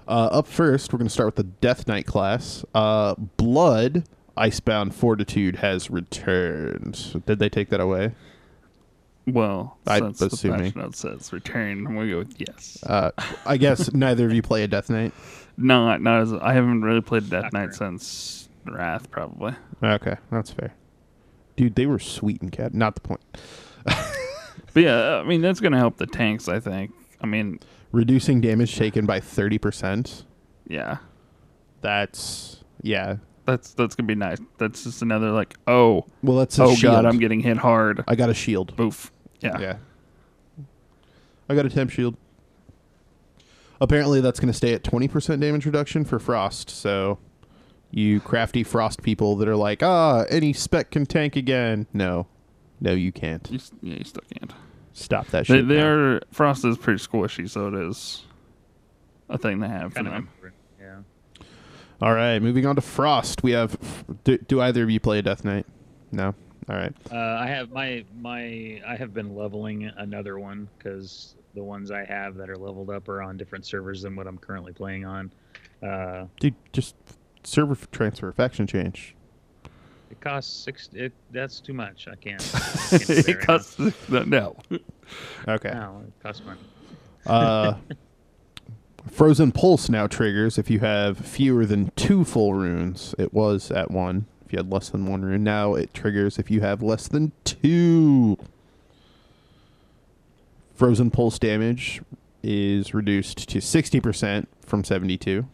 [0.08, 2.64] uh, up first, we're going to start with the Death Knight class.
[2.74, 4.04] Uh, Blood,
[4.36, 7.22] Icebound Fortitude has returned.
[7.26, 8.12] Did they take that away?
[9.26, 10.72] Well, I'm since the assuming.
[10.72, 12.78] patch note says return, I'm gonna go with yes.
[12.84, 13.10] Uh,
[13.46, 15.14] I guess neither of you play a Death Knight.
[15.56, 19.54] Not, not as I haven't really played Death Knight since Wrath, probably.
[19.82, 20.74] Okay, that's fair.
[21.56, 22.74] Dude, they were sweet and cat.
[22.74, 23.20] Not the point.
[24.74, 26.48] But yeah, I mean that's gonna help the tanks.
[26.48, 26.92] I think.
[27.20, 27.60] I mean,
[27.94, 30.24] Reducing damage taken by 30%.
[30.66, 30.98] yeah,
[31.80, 33.16] That's, yeah.
[33.46, 34.38] that's that's gonna be nice.
[34.58, 36.94] That's just another like, oh, Well, that's a oh shield.
[36.94, 38.02] god, I'm getting hit hard.
[38.08, 38.74] I got a shield.
[38.76, 39.12] Boof.
[39.40, 39.58] Yeah.
[39.60, 39.76] Yeah.
[41.48, 42.16] I got a temp shield.
[43.80, 46.70] Apparently, that's going to stay at 20% damage reduction for frost.
[46.70, 47.18] So,
[47.90, 51.86] you crafty frost people that are like, ah, any spec can tank again.
[51.92, 52.26] No.
[52.80, 53.46] No, you can't.
[53.50, 54.52] You, yeah, you still can't.
[54.94, 55.66] Stop that shit.
[55.68, 55.86] they now.
[55.88, 58.22] are frost is pretty squishy, so it is
[59.28, 60.22] a thing they have Kind of them.
[60.32, 60.54] important.
[60.80, 61.46] Yeah.
[62.00, 63.42] All right, moving on to frost.
[63.42, 63.76] We have.
[64.24, 65.66] Do, do either of you play a Death Knight?
[66.12, 66.34] No.
[66.68, 66.92] All right.
[67.12, 72.04] Uh, I have my my I have been leveling another one because the ones I
[72.04, 75.32] have that are leveled up are on different servers than what I'm currently playing on.
[75.82, 76.94] Uh, Dude, just
[77.42, 79.14] server transfer, faction change.
[80.24, 80.88] It costs six.
[80.94, 82.08] It that's too much.
[82.08, 82.42] I can't.
[82.54, 84.56] I can't it right costs no.
[85.48, 85.70] Okay.
[85.70, 85.92] now.
[85.92, 86.60] No, it costs money.
[87.26, 87.74] Uh,
[89.10, 93.14] Frozen Pulse now triggers if you have fewer than two full runes.
[93.18, 94.26] It was at one.
[94.46, 97.32] If you had less than one rune, now it triggers if you have less than
[97.44, 98.38] two.
[100.74, 102.02] Frozen Pulse damage
[102.42, 105.46] is reduced to 60% from 72.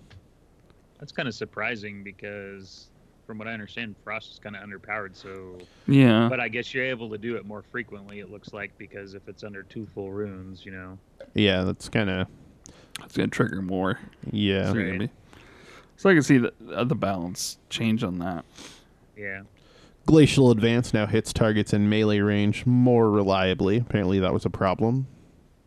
[0.98, 2.89] That's kind of surprising because,
[3.30, 5.14] from what I understand, Frost is kind of underpowered.
[5.14, 6.28] So, Yeah.
[6.28, 8.18] but I guess you're able to do it more frequently.
[8.18, 10.98] It looks like because if it's under two full runes, you know.
[11.34, 12.26] Yeah, that's kind of
[13.04, 14.00] It's gonna trigger more.
[14.32, 14.72] yeah.
[14.72, 15.10] So, Right.
[15.96, 18.44] so I can see the uh, the balance change on that.
[19.16, 19.42] Yeah.
[20.06, 23.76] Glacial Advance now hits targets in melee range more reliably.
[23.76, 25.06] Apparently, that was a problem.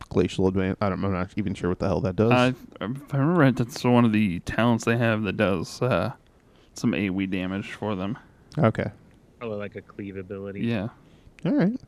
[0.10, 0.78] Glacial Advance.
[0.82, 2.30] I don't, I'm not even sure what the hell that does.
[2.34, 6.12] I, if I remember right, that's one of the talents they have that does uh,
[6.76, 8.18] some AoE damage for them.
[8.58, 8.92] okay.
[9.40, 10.62] Probably like a cleave ability.
[10.62, 10.90] Yeah.
[11.46, 11.80] All right.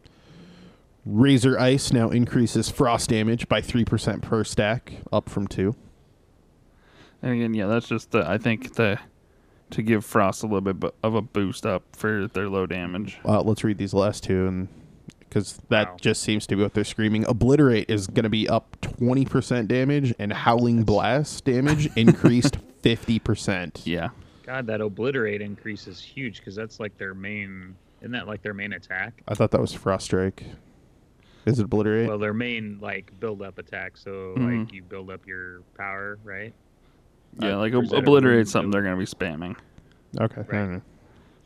[1.05, 5.75] Razor Ice now increases frost damage by 3% per stack, up from 2.
[7.21, 8.99] And again, yeah, that's just the, I think the
[9.71, 13.17] to give Frost a little bit of a boost up for their low damage.
[13.25, 14.67] Uh, let's read these last two, and
[15.21, 15.97] because that Wow.
[15.99, 17.25] just seems to be what they're screaming.
[17.27, 23.81] Obliterate is going to be up 20% damage, and Howling Blast damage increased 50%.
[23.85, 24.09] Yeah.
[24.45, 27.75] God, that obliterate increase is huge because that's like their main.
[28.01, 29.23] Isn't that like their main attack?
[29.27, 30.43] I thought that was Frost Strike.
[31.45, 32.07] Is it Obliterate?
[32.07, 33.97] Well, their main like build up attack.
[33.97, 34.63] So Mhm.
[34.65, 36.53] like you build up your power, right?
[37.39, 39.55] Yeah, Uh, like or is that a obliterate something they're going to be spamming.
[40.19, 40.43] okay.
[40.47, 40.81] Right.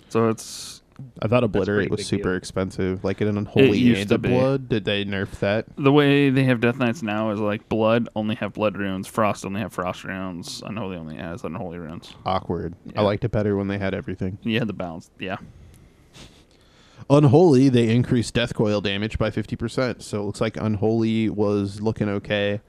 [0.10, 0.82] So it's
[1.22, 2.38] I thought Obliterate was super deal.
[2.38, 3.04] expensive.
[3.04, 4.30] Like in an Unholy used and to be.
[4.30, 5.66] Blood, did they nerf that?
[5.78, 9.46] the way they have Death Knights now is like Blood only have Blood runes, Frost
[9.46, 12.14] only have Frost runes, Unholy only has Unholy runes.
[12.26, 12.76] Awkward.
[12.96, 14.38] I liked it better when they had everything.
[14.44, 15.10] Yeah, the balance.
[15.20, 15.38] Yeah.
[17.10, 20.02] Unholy, they increased death coil damage by 50%.
[20.04, 22.62] So it looks like Unholy was looking okay.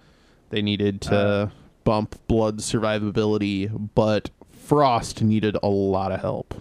[0.48, 1.48] They needed to Uh.
[1.84, 6.54] bump blood survivability, but Frost needed a lot of help.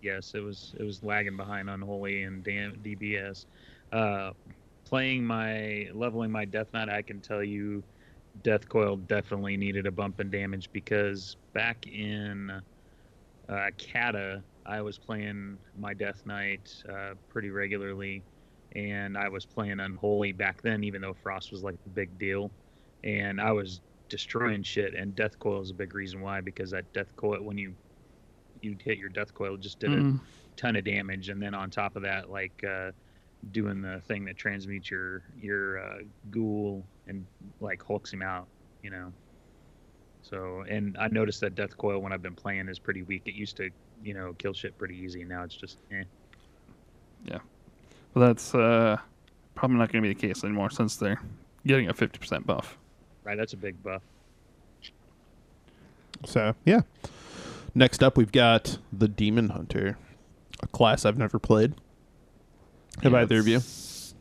[0.00, 3.46] Yes, it was it was lagging behind Unholy and damn DBS.
[3.92, 4.32] Uh,
[4.86, 7.84] playing my leveling my Death Knight, I can tell you,
[8.42, 12.50] Death Coil definitely needed a bump in damage because back in
[13.48, 18.24] uh, Kata, I was playing my Death Knight uh, pretty regularly,
[18.74, 22.52] and I was playing Unholy back then, even though Frost was like the big deal,
[23.04, 24.94] and I was destroying shit.
[24.94, 27.74] And Death Coil is a big reason why because that Death Coil when you
[28.62, 30.20] you hit your Death Coil, just did a Mm.
[30.56, 32.90] ton of damage, and then on top of that, like uh,
[33.52, 35.98] doing the thing that transmutes your your uh,
[36.30, 37.24] ghoul and
[37.60, 38.46] like hulks him out,
[38.82, 39.12] you know.
[40.22, 43.22] So, and I noticed that Death Coil when I've been playing is pretty weak.
[43.26, 43.70] It used to,
[44.04, 45.24] you know, kill shit pretty easy.
[45.24, 46.02] Now it's just, eh.
[47.24, 47.38] Yeah.
[48.12, 48.98] Well, that's uh,
[49.54, 51.20] probably not going to be the case anymore since they're
[51.66, 52.76] getting a 50% buff.
[53.24, 54.02] Right, that's a big buff.
[56.26, 56.80] So, yeah.
[57.74, 59.98] Next up, we've got the Demon Hunter,
[60.62, 61.74] a class I've never played.
[63.02, 63.60] Have Yeah, either of you?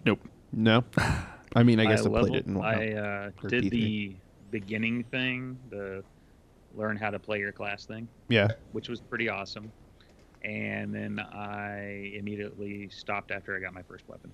[0.06, 0.20] Nope.
[0.52, 0.84] No.
[1.56, 2.82] I mean, I guess I, played leveled- it and whatnot.
[2.82, 3.70] I uh, did D3.
[3.72, 4.16] the
[4.52, 6.04] beginning thing, the
[6.76, 8.50] learn how to play your class thing, yeah.
[8.72, 9.72] which was pretty awesome.
[10.44, 14.32] And then I immediately stopped after I got my first weapon,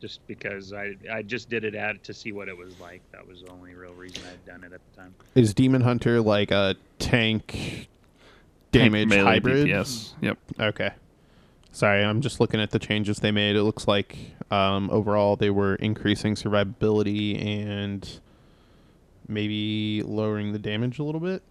[0.00, 3.02] just because I I just did it at to see what it was like.
[3.12, 5.14] That was the only real reason I'd done it at the time.
[5.34, 7.88] Is Demon Hunter like a Tank
[8.72, 9.68] damage melee hybrid?
[9.68, 10.14] Yes.
[10.20, 10.38] Yep.
[10.60, 10.90] Okay.
[11.72, 13.54] Sorry, I'm just looking at the changes they made.
[13.56, 14.16] It looks like
[14.50, 18.20] um, overall they were increasing survivability and
[19.28, 21.42] maybe lowering the damage a little bit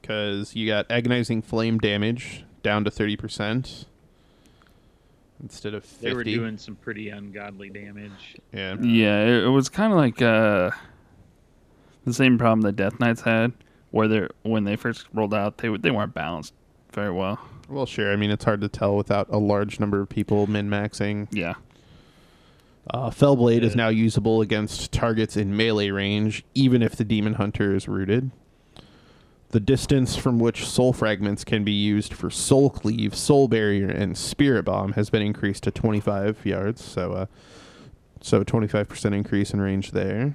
[0.00, 3.84] because you got agonizing flame damage down to 30%
[5.42, 6.06] instead of 50.
[6.08, 8.36] They were doing some pretty ungodly damage.
[8.52, 8.76] yeah.
[8.80, 10.70] Yeah, it, it was kind of like uh,
[12.04, 13.52] the same problem that Death Knights had,
[13.92, 16.52] where they when they first rolled out, they w- they weren't balanced
[16.98, 17.38] very well.
[17.68, 18.12] Well, sure.
[18.12, 21.28] I mean, it's hard to tell without a large number of people min maxing.
[21.30, 21.54] Yeah.
[22.90, 23.82] Uh, Felblade is Yeah.
[23.84, 28.32] now usable against targets in melee range, even if the Demon Hunter is rooted.
[29.50, 34.16] The distance from which soul fragments can be used for Soul Cleave, Soul Barrier, and
[34.18, 37.26] Spirit Bomb has been increased to 25 yards, so uh,
[38.20, 40.34] so 25% increase in range there.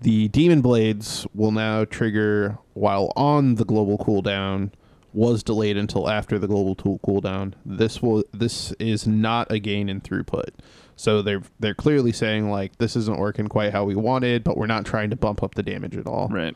[0.00, 4.70] The Demon Blades will now trigger while on the global cooldown.
[5.14, 7.54] Was delayed until after the global tool cooldown.
[7.64, 10.50] This will this is not a gain in throughput.
[10.96, 14.66] So they're they're clearly saying like this isn't working quite how we wanted, but we're
[14.66, 16.28] not trying to bump up the damage at all.
[16.28, 16.54] Right.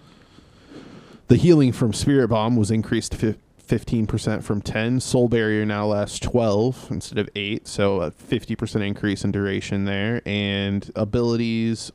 [1.29, 5.01] The healing from Spirit Bomb was increased to fifteen percent from ten.
[5.01, 9.87] Soul Barrier now lasts twelve instead of eight, so a fifty percent increase in duration
[9.87, 10.21] there.
[10.27, 11.91] And abilities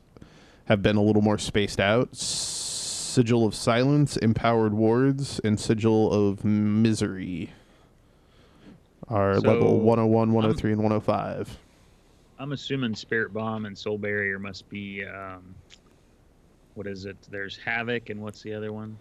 [0.64, 2.16] have been a little more spaced out.
[3.18, 7.50] Sigil of Silence, Empowered Wards, and Sigil of Misery
[9.08, 11.58] are So, level 101, 103, and 105.
[12.38, 15.52] I'm assuming Spirit Bomb and Soul Barrier must be um,
[16.74, 17.16] what is it?
[17.28, 18.96] There's Havoc and what's the other one?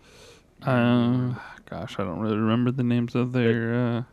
[0.63, 1.35] Uh,
[1.69, 3.71] gosh, I don't really remember the names of their.
[3.75, 4.03] Uh, their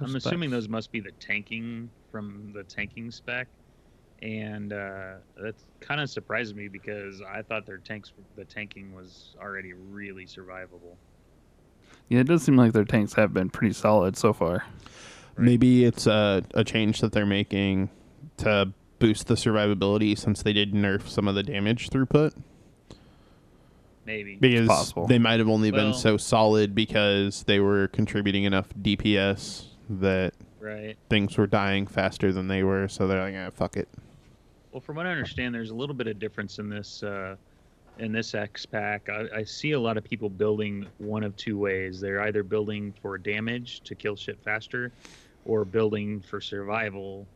[0.00, 0.24] I'm specs.
[0.24, 3.48] assuming those must be the tanking from the tanking spec,
[4.22, 9.34] and uh, that kind of surprised me because I thought their tanks, the tanking was
[9.40, 10.96] already really survivable.
[12.08, 14.64] Yeah, it does seem like their tanks have been pretty solid so far.
[15.38, 17.88] Maybe it's a, a change that they're making
[18.38, 22.34] to boost the survivability since they did nerf some of the damage throughput.
[24.04, 24.36] Maybe.
[24.36, 25.06] Because possible.
[25.06, 30.96] they might have only been so solid because they were contributing enough DPS that Right.
[31.08, 32.88] things were dying faster than they were.
[32.88, 33.88] So they're like, ah, fuck it.
[34.72, 37.36] Well, from what I understand, there's a little bit of difference in this uh,
[37.98, 39.08] in this X pack.
[39.08, 42.00] I, I see a lot of people building one of two ways.
[42.00, 44.92] They're either building for damage to kill shit faster,
[45.44, 47.26] or building for survival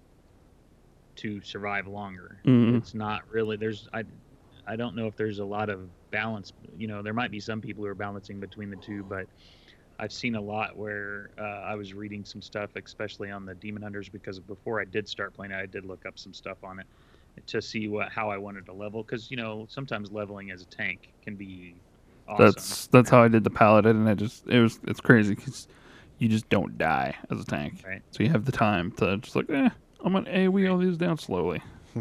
[1.16, 2.40] to survive longer.
[2.44, 2.76] Mhm.
[2.76, 3.56] It's not really.
[3.56, 4.04] There's I
[4.66, 6.52] I don't know if there's a lot of balance.
[6.76, 9.26] You know, there might be some people who are balancing between the two, but
[9.98, 13.82] I've seen a lot where uh, I was reading some stuff, especially on the Demon
[13.82, 16.78] Hunters, because before I did start playing it, I did look up some stuff on
[16.80, 16.86] it
[17.46, 19.02] to see what how I wanted to level.
[19.02, 21.76] Because you know, sometimes leveling as a tank can be
[22.28, 22.44] awesome.
[22.46, 25.66] That's that's how I did the paladin, and I just it was it's crazy because
[26.18, 28.02] you just don't die as a tank, Right.
[28.12, 29.68] so you have the time to just like, eh,
[30.04, 31.60] I'm gonna AOE all these down slowly.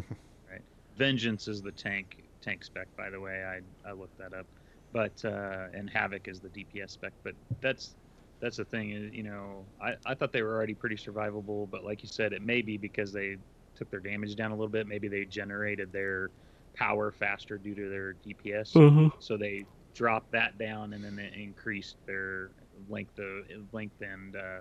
[0.49, 0.61] right.
[0.97, 3.43] Vengeance is the tank tank spec, by the way.
[3.43, 4.45] I I looked that up,
[4.91, 7.13] but uh, and Havoc is the DPS spec.
[7.23, 7.95] But that's
[8.39, 8.91] that's the thing.
[8.91, 12.33] is, You know, I I thought they were already pretty survivable, but like you said,
[12.33, 13.37] it may be because they
[13.75, 14.87] took their damage down a little bit.
[14.87, 16.29] Maybe they generated their
[16.75, 19.09] power faster due to their DPS, Uh-huh.
[19.19, 22.49] so they dropped that down and then they increased their
[22.89, 24.59] length of length and uh,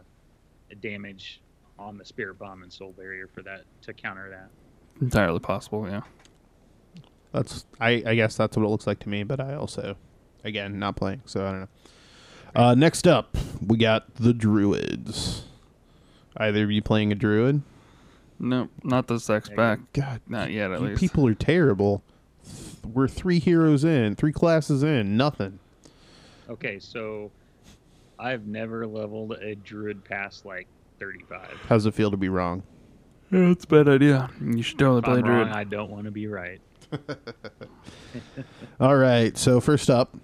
[0.81, 1.41] damage
[1.79, 4.51] on the spirit bomb and soul barrier for that to counter that.
[5.01, 6.03] Entirely possible, yeah.
[7.33, 9.97] That's I, I guess that's what it looks like to me, but I also
[10.45, 11.69] again not playing, so I don't know.
[12.55, 13.35] Uh, next up,
[13.67, 15.45] we got the druids.
[16.37, 17.63] Either of you playing a druid?
[18.43, 19.79] No, not the sex There back.
[19.93, 21.01] God, Not yet, at you least.
[21.01, 22.03] people are terrible.
[22.85, 25.61] We're three heroes in, three classes in, nothing.
[26.51, 27.31] Okay, so
[28.19, 30.67] I've never leveled a druid past like
[30.99, 31.47] 35.
[31.69, 32.65] How's it feel to be wrong?
[33.31, 34.29] Yeah, it's a bad idea.
[34.45, 35.47] You should totally If play I'm druid.
[35.47, 36.61] wrong, I don't want to be right.
[38.81, 40.17] All right, so first up,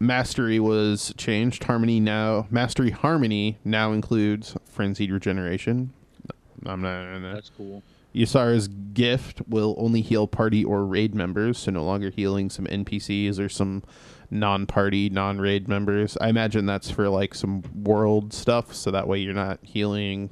[0.00, 1.62] mastery was changed.
[1.64, 5.92] Harmony now, mastery harmony now includes frenzied regeneration.
[6.66, 6.88] I'm not.
[7.06, 7.82] I'm not- That's cool.
[8.14, 13.38] Ysera's gift will only heal party or raid members, so no longer healing some NPCs
[13.38, 13.84] or some
[14.32, 16.16] non-party, non-raid members.
[16.20, 20.30] I imagine that's for like some world stuff, so that way you're not healing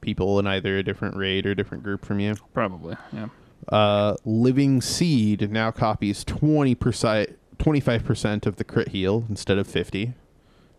[0.00, 2.34] people in either a different raid or different group from you.
[2.52, 3.28] Probably, yeah.
[3.68, 10.14] Uh, Living Seed now copies 20%, 25% of the crit heal instead of 50.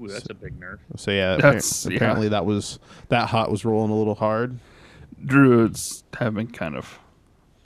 [0.03, 0.79] Ooh, that's a big nerf.
[0.97, 1.95] So yeah, That's- appar- yeah.
[1.97, 4.57] apparently that was that hot was rolling a little hard.
[5.25, 6.99] Druids have been kind of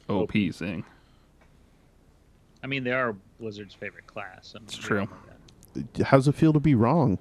[0.10, 0.84] OP thing.
[2.64, 4.54] I mean, they are Blizzard's favorite class.
[4.56, 5.08] I mean, It's true.
[5.76, 5.84] all.
[6.06, 7.18] How's it feel to be wrong?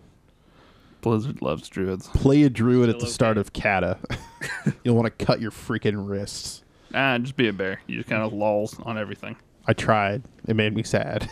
[1.02, 2.08] Blizzard loves druids.
[2.08, 3.98] Play a druid at Still the start of Kata.
[4.84, 6.64] You'll want to cut your freaking wrists.
[6.94, 7.80] Ah, just be a bear.
[7.86, 9.36] You just kind of lolls on everything.
[9.66, 10.22] I tried.
[10.48, 11.28] It made me sad.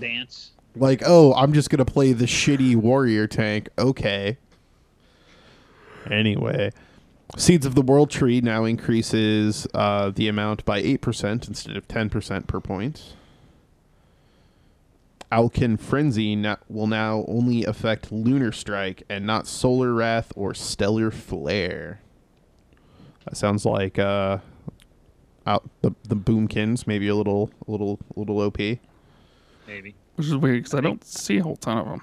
[0.00, 0.52] Dance.
[0.78, 3.68] Like, oh, I'm just gonna play the shitty warrior tank.
[3.78, 4.38] Okay.
[6.10, 6.72] Anyway,
[7.36, 11.86] Seeds of the World Tree now increases uh, the amount by eight percent instead of
[11.88, 13.14] ten percent per point.
[15.30, 21.10] Owlkin Frenzy no- will now only affect Lunar Strike and not Solar Wrath or Stellar
[21.10, 22.00] Flare.
[23.26, 24.38] That sounds like uh,
[25.46, 28.58] out the the Boomkins, maybe a little, a little, a little OP.
[29.66, 29.94] Maybe.
[30.18, 32.02] Which is weird because I don't see a whole ton of them.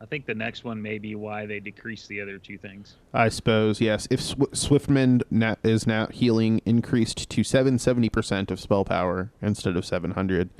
[0.00, 2.94] I think the next one may be why they decreased the other two things.
[3.12, 4.06] I suppose yes.
[4.10, 9.32] If Sw- Swiftmend na- is now healing increased to seven seventy percent of spell power
[9.42, 10.50] instead of seven hundred.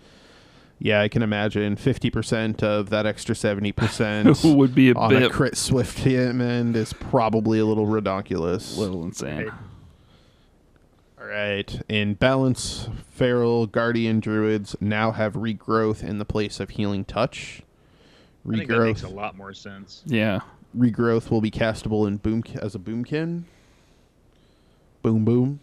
[0.80, 5.10] Yeah, I can imagine fifty percent of that extra seventy percent Would be a on
[5.10, 8.76] bit a crit Swiftmend is probably a little redonkulous.
[8.76, 9.46] A little insane.
[9.46, 9.50] Hey,
[11.22, 17.04] All right, in balance, feral guardian druids now have regrowth in the place of healing
[17.04, 17.62] touch.
[18.44, 20.02] I think that makes a lot more sense.
[20.04, 20.40] Yeah.
[20.76, 23.44] regrowth will be castable in boom as a boomkin.
[25.02, 25.60] Boom boom.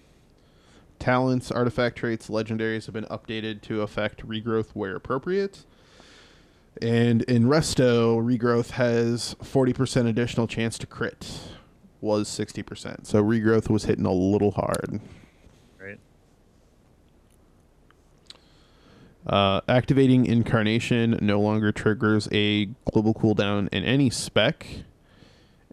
[0.97, 5.65] Talents, artifact traits, legendaries have been updated to affect regrowth where appropriate.
[6.81, 11.41] And in Resto, regrowth has 40% additional chance to crit.
[11.99, 13.05] Was 60%.
[13.05, 15.01] So regrowth was hitting a little hard.
[15.81, 15.99] Right.
[19.29, 24.65] Uh, activating Incarnation no longer triggers a global cooldown in any spec.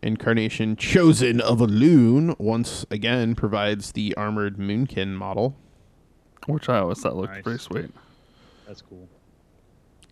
[0.02, 5.56] Incarnation Chosen of Elune once again provides the armored Moonkin model.
[6.46, 7.42] Which I always thought looked Nice.
[7.42, 7.90] pretty sweet.
[8.66, 9.08] That's cool.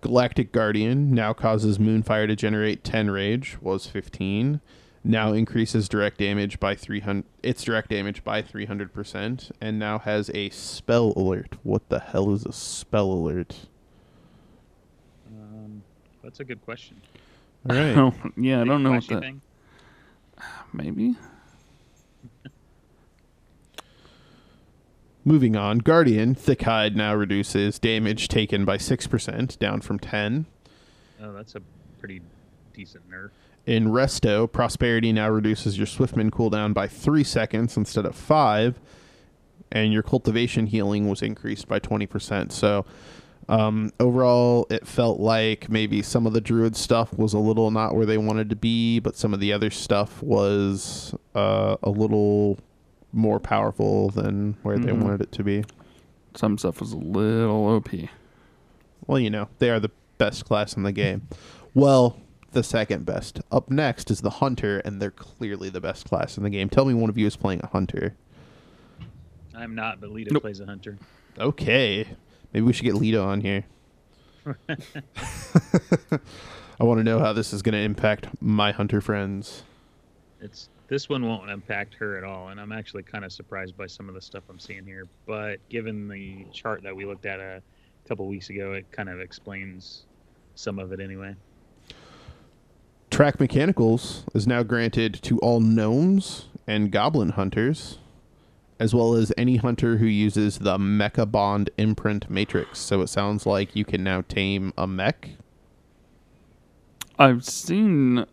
[0.00, 4.60] Galactic Guardian now causes Moonfire to generate 10 rage, was 15.
[5.06, 10.48] Now increases direct damage by 300 its direct damage by 300% and now has a
[10.48, 11.56] spell alert.
[11.62, 13.54] What the hell is a spell alert?
[15.30, 15.82] Um,
[16.22, 17.00] that's a good question.
[17.68, 17.94] All right.
[17.96, 19.20] Oh, yeah, I don't know what that.
[19.20, 19.42] thing?
[20.72, 21.16] Maybe.
[25.26, 30.46] Moving on, Guardian Thick Hide now reduces damage taken by 6%, down from 10.
[31.22, 31.62] Oh, that's a
[31.98, 32.20] pretty
[32.74, 33.30] decent nerf.
[33.66, 38.78] In Resto, Prosperity now reduces your Swiftmend cooldown by 3 seconds instead of 5,
[39.72, 42.52] and your Cultivation healing was increased by 20%.
[42.52, 42.84] So,
[43.48, 47.94] um, overall, it felt like maybe some of the Druid stuff was a little not
[47.94, 52.58] where they wanted to be, but some of the other stuff was uh, a little
[53.12, 55.02] more powerful than where they Mhm.
[55.02, 55.64] wanted it to be.
[56.34, 58.08] Some stuff was a little OP.
[59.06, 61.28] Well, you know, they are the best class in the game.
[61.74, 62.16] Well,
[62.54, 63.40] the second best.
[63.52, 66.68] Up next is the Hunter, and they're clearly the best class in the game.
[66.68, 68.14] Tell me one of you is playing a Hunter.
[69.54, 70.42] I'm not, but Lita Nope.
[70.42, 70.98] plays a hunter.
[71.38, 72.06] Okay.
[72.52, 73.64] Maybe we should get Lita on here.
[74.68, 74.78] I
[76.84, 79.62] want to know how this is going to impact my Hunter friends.
[80.40, 83.86] It's this one won't impact her at all, and I'm actually kind of surprised by
[83.86, 85.06] some of the stuff I'm seeing here.
[85.24, 87.62] But given the chart that we looked at a
[88.06, 90.04] couple weeks ago, it kind of explains
[90.56, 91.34] some of it anyway.
[93.14, 97.98] Track Mechanicals is now granted to all gnomes and goblin hunters,
[98.80, 102.80] as well as any hunter who uses the Mecha Bond imprint matrix.
[102.80, 105.30] So it sounds like you can now tame a mech.
[107.16, 108.26] I've seen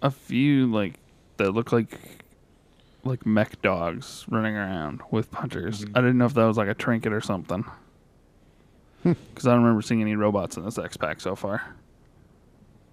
[0.00, 0.94] a few like
[1.36, 1.98] that look like
[3.04, 5.84] like mech dogs running around with hunters.
[5.84, 5.90] Mhm.
[5.94, 7.66] I didn't know if that was like a trinket or something.
[9.02, 9.12] Hmm.
[9.34, 11.74] Because I don't remember seeing any robots in this X pack so far.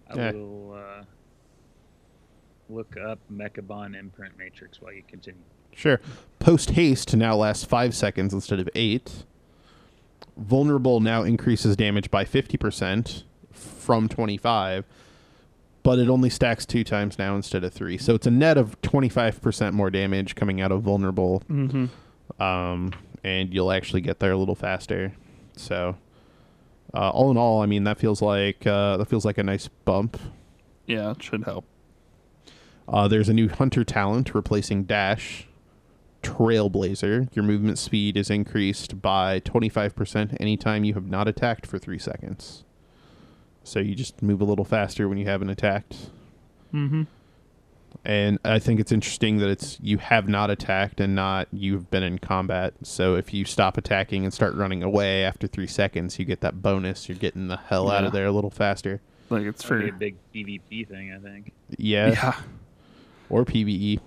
[0.09, 0.31] I Yeah.
[0.31, 1.03] will uh,
[2.69, 5.41] look up Mecha Bond imprint matrix while you continue.
[5.75, 5.99] Sure.
[6.39, 9.25] Post haste now lasts five seconds instead of eight.
[10.37, 14.85] Vulnerable now increases damage by 50% from 25,
[15.83, 17.97] but it only stacks two times now instead of three.
[17.97, 21.41] So it's a net of 25% more damage coming out of vulnerable.
[21.49, 22.41] Mm-hmm.
[22.41, 22.91] Um,
[23.23, 25.13] and you'll actually get there a little faster.
[25.55, 25.95] So,
[26.93, 29.67] uh, all in all, I mean that feels like uh, that feels like a nice
[29.67, 30.19] bump.
[30.85, 31.65] Yeah, it should help.
[32.87, 35.47] Uh, there's a new hunter talent replacing dash.
[36.23, 37.33] Trailblazer.
[37.35, 42.63] Your movement speed is increased by 25% anytime you have not attacked for three seconds.
[43.63, 46.09] So you just move a little faster when you haven't attacked.
[46.73, 47.03] Mm-hmm.
[48.05, 52.03] And I think it's interesting that it's you have not attacked and not you've been
[52.03, 52.73] in combat.
[52.83, 56.61] So if you stop attacking and start running away after three seconds, you get that
[56.61, 57.09] bonus.
[57.09, 59.01] You're getting the hell out of there a little faster.
[59.29, 61.51] Like it's That'd for a big PvP thing, I think.
[61.77, 62.11] Yeah.
[62.11, 62.41] yeah,
[63.29, 63.99] Or PvE.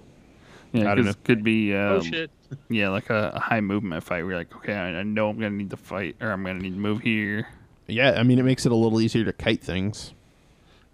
[0.73, 0.81] yeah.
[0.91, 2.31] I don't 'cause it could be um, oh shit!
[2.71, 4.23] yeah, like a, a high movement fight.
[4.23, 6.61] Where you're like, okay, I, I know I'm gonna need to fight, or I'm gonna
[6.61, 7.49] need to move here.
[7.87, 10.15] Yeah, I mean it makes it a little easier to kite things.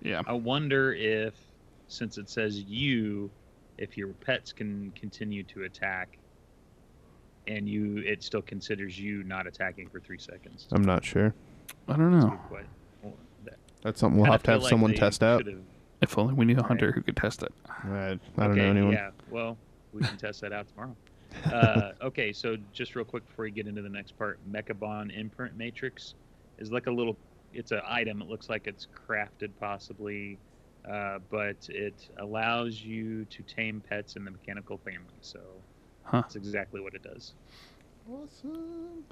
[0.03, 1.35] Yeah, I wonder if,
[1.89, 3.31] since it says you,
[3.79, 6.19] if your pets can continue to attack,
[7.47, 10.67] and you, it still considers you not attacking for three seconds.
[10.73, 11.33] I'm not sure.
[11.89, 12.29] I don't know.
[12.29, 12.67] good que-
[13.03, 13.15] well,
[13.45, 15.45] that- That's something we'll have to have like someone test out.
[16.03, 16.67] If only we knew a Right.
[16.67, 17.53] hunter who could test it.
[17.69, 18.93] I, I don't okay, know anyone.
[18.93, 19.57] Yeah, well,
[19.93, 20.95] we can test that out tomorrow.
[21.47, 25.11] Uh, okay, so just real quick before we get into the next part, Mecha Bond
[25.11, 26.15] imprint matrix
[26.59, 27.17] is like a little.
[27.55, 28.21] It's an item.
[28.21, 30.39] It looks like it's crafted possibly,
[30.91, 35.15] uh, but it allows you to tame pets in the mechanical family.
[35.21, 35.41] So
[36.05, 36.21] Huh.
[36.23, 37.33] that's exactly what it does.
[38.11, 39.05] Awesome.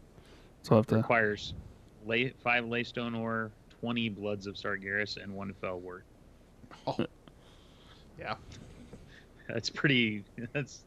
[0.62, 0.96] So I'll to.
[0.96, 1.54] Requires
[2.06, 3.50] lay, five leystone ore,
[3.80, 6.02] twenty bloods of Sargeras, and one felwort.
[8.18, 8.34] Yeah.
[9.48, 10.24] That's pretty.
[10.52, 10.82] That's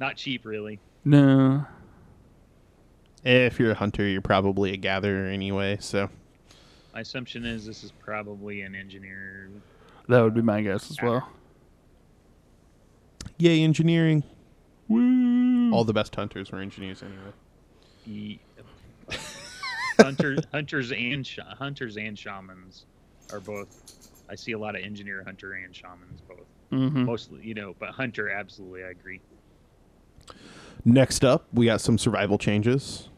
[0.00, 0.78] not cheap, really.
[1.04, 1.66] No.
[3.24, 5.78] If you're a hunter, you're probably a gatherer anyway.
[5.80, 6.08] So
[6.92, 9.50] My assumption is this is probably an engineer.
[10.08, 11.28] That would be my guess as well.
[13.38, 14.22] yay, engineering.
[14.88, 15.72] Woo!
[15.72, 17.32] All the best hunters were engineers anyway.
[18.04, 18.40] Ye-
[19.98, 22.84] hunters, hunters and sh- hunters and shamans
[23.32, 23.68] are both.
[24.28, 26.46] I see a lot of engineer, hunter, and shamans both.
[26.70, 29.20] hmm Mostly, you know, but hunter, absolutely, I agree.
[30.84, 33.08] Next up, we got some survival changes.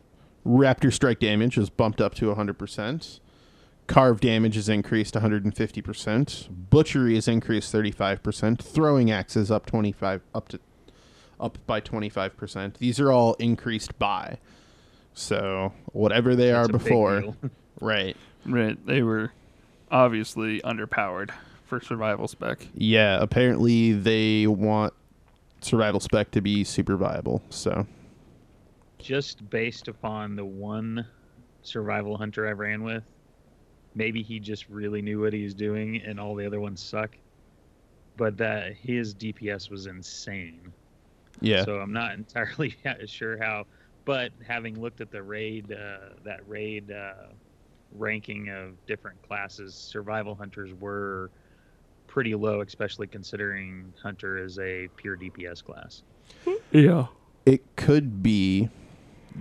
[0.47, 3.21] Raptor strike damage is bumped up to 100%.
[3.87, 6.71] Carve damage is increased 150%.
[6.71, 8.61] Butchery is increased 35%.
[8.61, 10.61] Throwing axe is up 25 up to
[11.39, 12.79] up by 25%.
[12.79, 14.39] These are all increased by.
[15.15, 17.37] So, whatever they That's are before,
[17.81, 18.17] right.
[18.45, 18.85] Right.
[18.87, 19.33] They were
[19.91, 21.31] obviously underpowered
[21.65, 22.67] for survival spec.
[22.75, 24.95] Yeah, apparently they want
[25.61, 27.43] survival spec to be super viable.
[27.51, 27.87] So,
[28.99, 31.07] Just based upon the one
[31.63, 33.03] survival hunter I ran with,
[33.97, 37.17] maybe he just really knew what he was doing, and all the other ones suck.
[38.17, 40.73] But that his DPS was insane.
[41.41, 41.65] yeah.
[41.65, 42.77] So I'm not entirely
[43.07, 43.67] sure how,
[44.05, 47.33] but having looked at the raid, uh, that raid uh,
[47.93, 51.31] ranking of different classes, survival hunters were
[52.07, 56.03] pretty low, especially considering hunter is a pure DPS class.
[56.71, 57.07] Yeah.
[57.45, 58.69] it could be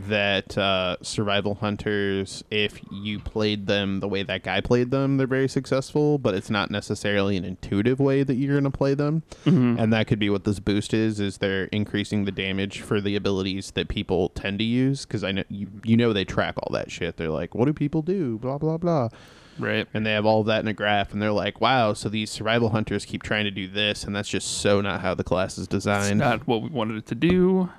[0.08, 5.26] that uh, survival hunters, if you played them the way that guy played them, they're
[5.28, 9.24] very successful, but it's not necessarily an intuitive way that you're going to play them.
[9.46, 13.00] hmm And that could be what this boost is, is they're increasing the damage for
[13.00, 15.06] the abilities that people tend to use.
[15.06, 17.18] Because I know you, you know they track all that shit.
[17.18, 18.38] They're like, what do people do?
[18.38, 19.10] Blah, blah, blah.
[19.58, 19.88] Right.
[19.94, 22.30] And they have all of that in a graph, and they're like, wow, so these
[22.30, 25.54] survival hunters keep trying to do this, and that's just so not how the class
[25.58, 26.20] is It's designed.
[26.20, 27.70] not what we wanted it to do.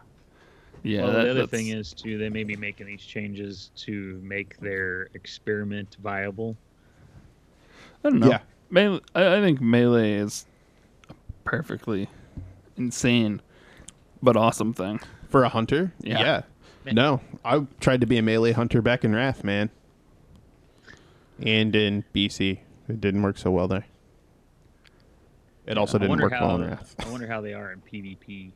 [0.82, 1.02] Yeah.
[1.02, 4.20] well, that- the other that's- thing is too, they may be making these changes to
[4.22, 6.56] make their experiment viable.
[8.04, 8.28] I don't know.
[8.28, 8.40] Yeah.
[8.70, 10.46] Melee, I, I think melee is
[11.08, 11.14] a
[11.44, 12.08] perfectly
[12.76, 13.40] insane
[14.22, 15.00] but awesome thing.
[15.28, 15.92] For a hunter?
[16.00, 16.42] Yeah.
[16.92, 19.70] No, I tried to be a melee hunter back in Wrath, man.
[21.40, 22.60] And in BC.
[22.88, 23.86] It didn't work so well there.
[25.66, 26.94] It also I didn't work how, well in Wrath.
[27.00, 28.52] I wonder how they are in PvP.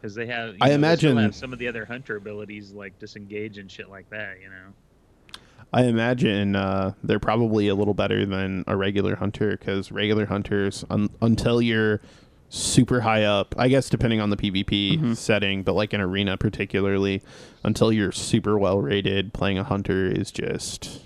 [0.00, 2.16] Because they have, you I know, they still imagine- have some of the other hunter
[2.16, 4.36] abilities like disengage and shit like that.
[4.40, 5.34] You know.
[5.72, 10.84] I imagine uh, they're probably a little better than a regular hunter because regular hunters,
[10.88, 12.00] un- until you're
[12.48, 15.16] super high up, I guess depending on the PvP Mhm.
[15.16, 17.20] setting, but like in arena particularly,
[17.62, 21.02] until you're super well rated, playing a hunter is just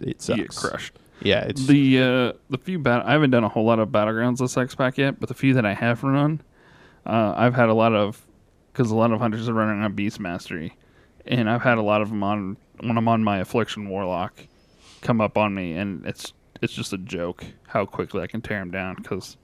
[0.00, 0.36] it sucks.
[0.36, 0.98] You get crushed.
[1.22, 4.38] Yeah, it's The uh, the few bat I haven't done a whole lot of battlegrounds
[4.38, 6.42] this X pack yet, but the few that I have run,
[7.06, 8.20] uh, I've had a lot of
[8.72, 10.76] because a lot of hunters are running on Beast Mastery,
[11.26, 14.34] and I've had a lot of them on when I'm on my Affliction Warlock
[15.00, 18.60] come up on me, and it's it's just a joke how quickly I can tear
[18.60, 19.36] them down because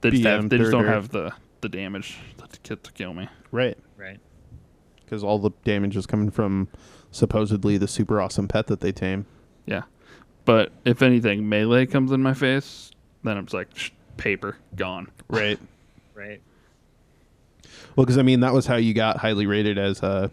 [0.00, 3.28] they just, have, they just don't have the the damage to, ki- to kill me.
[3.50, 3.76] Right.
[3.96, 4.18] Right.
[5.04, 6.68] Because all the damage is coming from
[7.10, 9.26] supposedly the super awesome pet that they tame.
[9.66, 9.82] Yeah,
[10.44, 12.90] but if anything, melee comes in my face,
[13.24, 13.68] then I'm just like
[14.16, 15.10] paper gone.
[15.28, 15.58] Right.
[16.14, 16.40] Right.
[17.96, 20.30] Well, because I mean, that was how you got highly rated as a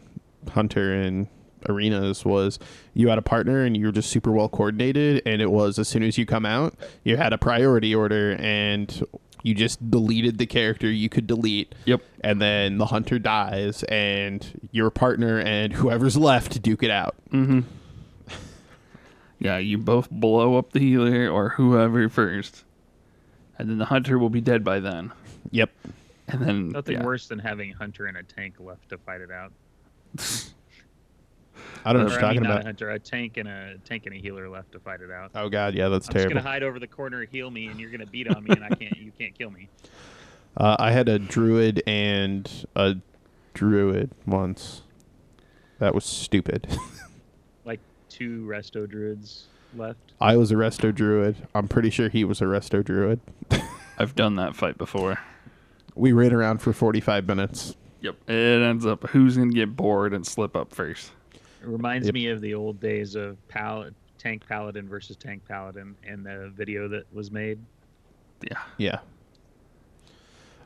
[0.51, 1.27] hunter in
[1.67, 2.23] arenas.
[2.23, 2.59] Was
[2.93, 5.87] you had a partner and you were just super well coordinated, and it was as
[5.87, 9.03] soon as you come out, you had a priority order, and
[9.43, 11.73] you just deleted the character you could delete.
[11.85, 12.01] Yep.
[12.21, 17.15] And then the hunter dies, and your partner and whoever's left duke it out.
[17.31, 17.61] Mm-hmm.
[19.39, 22.63] Yeah, you both blow up the healer or whoever first,
[23.59, 25.11] and then the hunter will be dead by then.
[25.51, 25.69] Yep.
[26.27, 27.05] And then Nothing yeah.
[27.05, 29.51] worse than having Hunter and a tank left to fight it out.
[31.85, 32.65] I don't know Or, what you're I talking mean, not a about.
[32.65, 35.31] hunter, a tank and a tank and a healer left to fight it out.
[35.35, 36.41] Oh god, yeah, that's I'm just terrible.
[36.41, 38.69] gonna hide over the corner, heal me, and you're gonna beat on me, and I
[38.69, 38.97] can't.
[38.97, 39.69] You can't kill me.
[40.59, 42.95] Uh, I had a druid and a
[43.53, 44.81] druid once.
[45.77, 46.65] That was stupid.
[47.63, 50.13] Like two resto druids left.
[50.19, 51.35] I was a resto druid.
[51.53, 53.19] I'm pretty sure he was a resto druid.
[53.99, 55.19] I've done that fight before.
[55.97, 57.75] We ran around for 45 minutes.
[58.01, 58.15] Yep.
[58.29, 61.11] It ends up who's gonna get bored and slip up first.
[61.33, 62.13] It reminds Yep.
[62.13, 63.89] me of the old days of pal-
[64.19, 67.59] tank paladin versus tank paladin and the video that was made.
[68.41, 68.57] Yeah.
[68.77, 68.99] Yeah.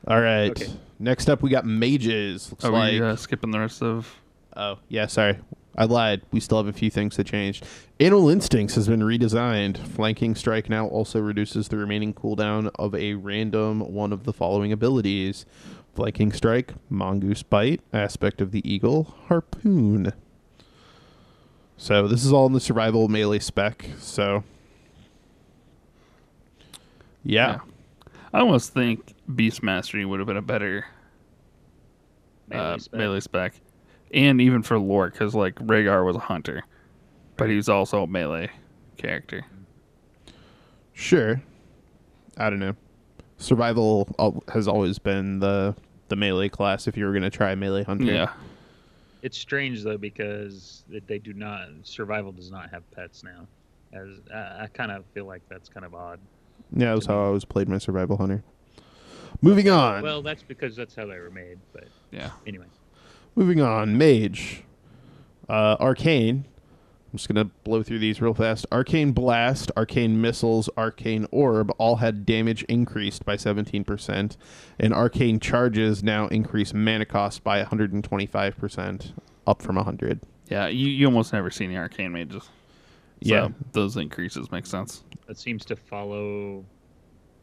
[0.06, 0.50] All right.
[0.50, 0.70] Okay.
[0.98, 2.50] Next up, we got mages.
[2.50, 2.92] Looks Are like.
[2.92, 4.14] we uh, skipping the rest of?
[4.56, 5.38] Oh, yeah, sorry.
[5.76, 6.22] I lied.
[6.30, 7.62] We still have a few things to change.
[7.98, 9.78] Animal Instincts has been redesigned.
[9.78, 14.72] Flanking Strike now also reduces the remaining cooldown of a random one of the following
[14.72, 15.46] abilities
[15.94, 20.12] Flanking Strike, Mongoose Bite, Aspect of the Eagle, Harpoon.
[21.76, 23.86] So this is all in the survival melee spec.
[23.98, 24.44] So,
[27.24, 27.60] yeah.
[28.32, 30.86] I almost think Beast Mastery would have been a better
[32.48, 32.98] Melee uh, spec.
[32.98, 33.54] melee spec,
[34.12, 36.62] and even for lore, because like Rexxar was a hunter,
[37.36, 38.50] but he was also a melee
[38.96, 39.44] character.
[40.92, 41.40] Sure.
[42.36, 42.74] I don't know.
[43.38, 45.74] Survival al- has always been the
[46.08, 48.04] the melee class if you were going to try melee hunter.
[48.04, 48.32] Yeah.
[49.22, 51.68] It's strange though because they do not.
[51.84, 53.46] Survival does not have pets now.
[53.92, 56.18] As I, I kind of feel like that's kind of odd.
[56.74, 58.42] Yeah, that's how I always played my survival hunter.
[59.40, 60.02] Moving on.
[60.02, 61.58] Well, that's because that's how they were made.
[61.72, 62.30] But Yeah.
[62.46, 62.66] anyway,
[63.34, 63.96] Moving on.
[63.96, 64.62] Mage.
[65.48, 66.46] Uh, Arcane.
[67.12, 68.64] I'm just going to blow through these real fast.
[68.72, 74.36] Arcane Blast, Arcane Missiles, Arcane Orb all had damage increased by 17%.
[74.78, 79.12] And Arcane Charges now increase mana cost by 125%,
[79.46, 80.20] up from 100.
[80.48, 80.68] Yeah.
[80.68, 82.44] You, you almost never see any arcane mages.
[82.44, 82.48] So
[83.20, 83.48] Yeah.
[83.72, 85.04] Those increases make sense.
[85.28, 86.64] It seems to follow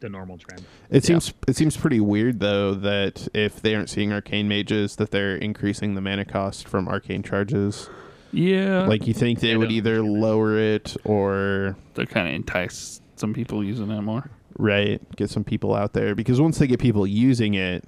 [0.00, 0.62] the normal trend.
[0.90, 1.18] It Yeah.
[1.18, 5.36] seems it seems pretty weird though that if they aren't seeing arcane mages that they're
[5.36, 7.88] increasing the mana cost from arcane charges.
[8.32, 8.86] Yeah.
[8.86, 13.34] Like you think they I would either lower it or to kind of entice some
[13.34, 14.30] people using it more.
[14.58, 17.84] right get some people out there because once they get people using it,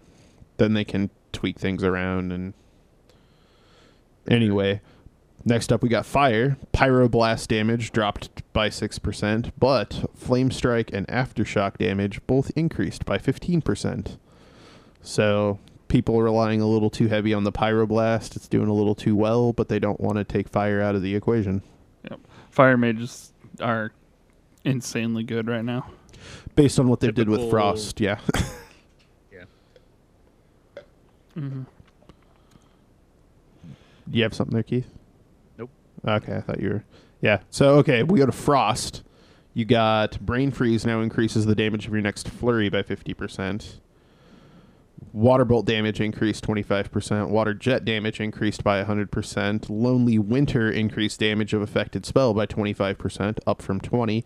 [0.59, 2.53] then they can tweak things around and
[4.29, 4.81] anyway.
[5.45, 6.57] Next up, we got fire.
[6.73, 14.19] Pyroblast damage dropped by 6%, but flame strike and aftershock damage both increased by 15%.
[15.03, 18.37] So people are relying a little too heavy on the pyroblast.
[18.37, 21.03] It's doing a little too well, but they don't want to take fire out of
[21.03, 21.63] the equation.
[22.09, 22.21] Yep.
[22.51, 23.93] Fire mages are
[24.65, 25.91] insanely good right now.
[26.55, 28.21] Based on what they did with Frost, yeah.
[29.33, 29.45] Yeah.
[31.37, 31.63] Mm-hmm.
[34.11, 34.87] Do you have something there, Keith?
[36.07, 36.85] Okay, I thought you were.
[37.21, 37.41] Yeah.
[37.51, 39.03] So okay, we go to Frost.
[39.55, 43.81] You got Brain Freeze now increases the damage of your next flurry by fifty percent.
[45.13, 47.29] Water Bolt damage increased twenty five percent.
[47.29, 49.69] Water Jet damage increased by hundred percent.
[49.69, 54.25] Lonely Winter increased damage of affected spell by twenty five percent, up from twenty.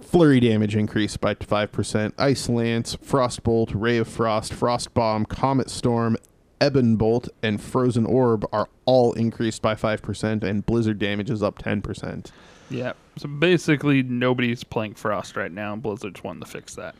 [0.00, 2.14] Flurry damage increased by five percent.
[2.18, 6.16] Ice Lance, Frost Bolt, Ray of Frost, Frost Bomb, Comet Storm,
[6.62, 11.58] Ebon Bolt and Frozen Orb are all increased by 5%, and Blizzard damage is up
[11.62, 12.30] 10%.
[12.70, 12.92] Yeah.
[13.16, 16.94] So basically, nobody's playing Frost right now, and Blizzard's one to fix that.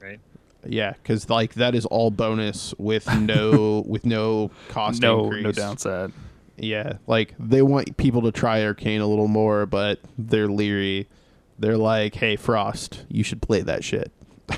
[0.00, 0.20] Right.
[0.66, 5.44] Yeah, because like that is all bonus with no with no cost no, increase.
[5.44, 6.12] no downside.
[6.56, 11.08] Yeah, like they want people to try Arcane a little more, but they're leery.
[11.58, 14.12] They're like, "Hey, Frost, you should play that shit."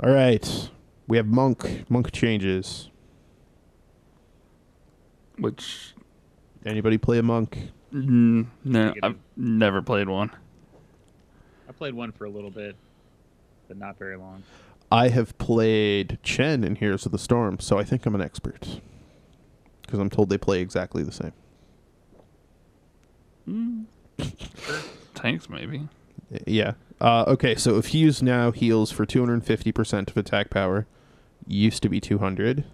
[0.00, 0.70] all right,
[1.06, 1.84] we have Monk.
[1.88, 2.90] Monk changes.
[5.38, 5.94] Which
[6.66, 7.58] Anybody play a Monk?
[7.92, 10.30] Mm, no, I've never played one.
[11.68, 12.74] I played one for a little bit,
[13.68, 14.42] but not very long.
[14.90, 18.80] I have played Chen in Heroes of the Storm, so I think I'm an expert.
[19.82, 21.32] Because I'm told they play exactly the same.
[23.46, 23.84] Mm.
[25.14, 25.88] Tanks, maybe.
[26.46, 26.72] Yeah.
[27.00, 30.86] Uh, okay, so Effuse now heals for 250% of attack power.
[31.46, 32.64] Used to be 200.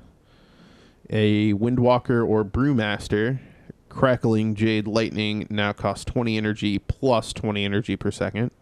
[1.10, 3.40] A Windwalker or Brewmaster,
[3.88, 8.52] Crackling Jade Lightning now costs 20 energy plus 20 energy per second.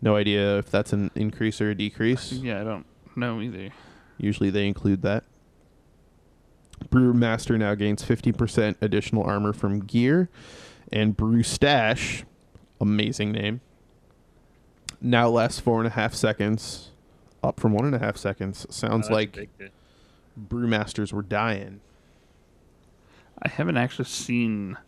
[0.00, 2.32] No idea if that's an increase or a decrease.
[2.32, 3.70] Yeah, I don't know either.
[4.18, 5.22] Usually they include that.
[6.88, 10.28] Brewmaster now gains 50% additional armor from gear.
[10.92, 12.24] And Brew-Stache,
[12.80, 13.60] amazing name,
[15.00, 16.90] now lasts four and a half seconds,
[17.42, 18.66] up from one and a half seconds.
[18.68, 19.70] Oh, Sounds that's a like.
[20.48, 21.80] Brewmasters were dying.
[23.42, 24.78] I haven't actually seen.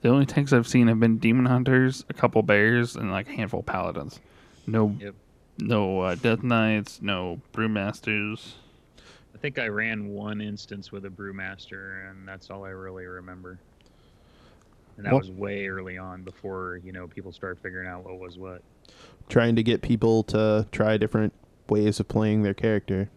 [0.00, 3.32] The only tanks I've seen have been demon hunters, a couple bears, and like a
[3.32, 4.18] handful of paladins.
[4.66, 5.14] No, Yep.
[5.60, 8.54] no uh, death knights, no brewmasters.
[9.34, 13.58] I think I ran one instance with a brewmaster, and that's all I really remember.
[14.96, 18.18] And that Well- was way early on, before you know people started figuring out what
[18.18, 18.62] was what.
[19.28, 21.32] Trying to get people to try different
[21.68, 23.08] ways of playing their character.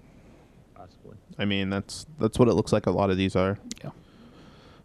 [0.75, 1.17] Possibly.
[1.37, 3.59] I mean, that's that's what it looks like a lot of these are.
[3.83, 3.89] Yeah.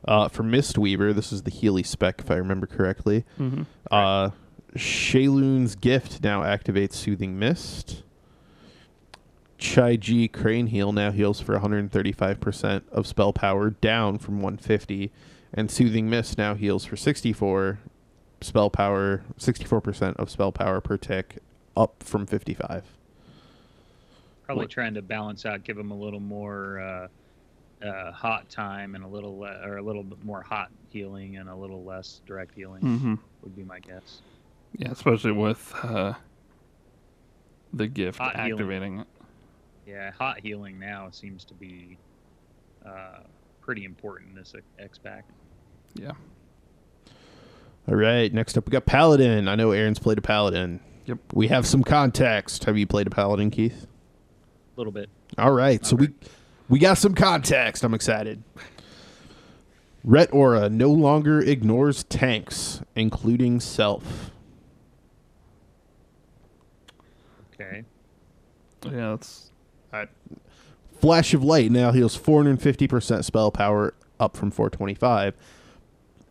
[0.06, 3.24] Uh, for Mistweaver, this is the Healy spec, if I remember correctly.
[3.38, 3.62] Mm-hmm.
[3.90, 4.30] Uh,
[4.74, 8.02] Sheilun's gift now activates Soothing Mist.
[9.58, 15.12] Chi-Ji Crane Heal now heals for 135% of spell power, down from 150.
[15.52, 17.80] And Soothing Mist now heals for 64
[18.40, 21.38] spell power, 64% of spell power per tick,
[21.76, 22.84] up from 55.
[24.44, 28.94] Probably What- trying to balance out, give them a little more uh, uh, hot time
[28.94, 32.20] and a little le- or a little bit more hot healing and a little less
[32.26, 33.14] direct healing Mm-hmm.
[33.42, 34.22] would be my guess.
[34.78, 36.14] Yeah, especially with uh,
[37.72, 38.52] the gift Hot healing.
[38.52, 39.06] activating it.
[39.86, 41.98] Yeah, hot healing now seems to be
[42.86, 43.20] uh,
[43.60, 45.24] pretty important in this X pack.
[45.94, 46.12] Yeah.
[47.88, 49.48] All right, next up we got Paladin.
[49.48, 50.80] I know Aaron's played a Paladin.
[51.06, 51.18] Yep.
[51.32, 52.64] We have some context.
[52.64, 53.86] Have you played a Paladin, Keith?
[54.76, 55.08] A little bit.
[55.38, 56.14] All right, so Not we
[56.68, 57.82] we got some context.
[57.82, 58.42] I'm excited.
[60.04, 64.30] Ret Aura no longer ignores tanks, including self.
[67.54, 67.84] Okay.
[68.86, 69.50] Yeah, that's
[71.00, 75.34] Flash of Light now heals 450% spell power, up from 425,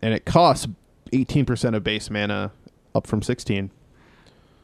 [0.01, 0.67] and it costs
[1.11, 2.51] 18% of base mana,
[2.95, 3.71] up from 16.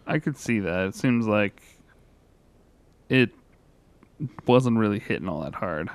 [0.08, 0.88] I could see that.
[0.88, 1.62] It seems like
[3.10, 3.32] it
[4.48, 5.90] wasn't really hitting all that hard.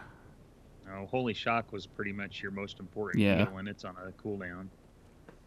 [0.87, 3.47] No, Holy Shock was pretty much your most important Yeah.
[3.47, 4.67] heal, and it's on a cooldown.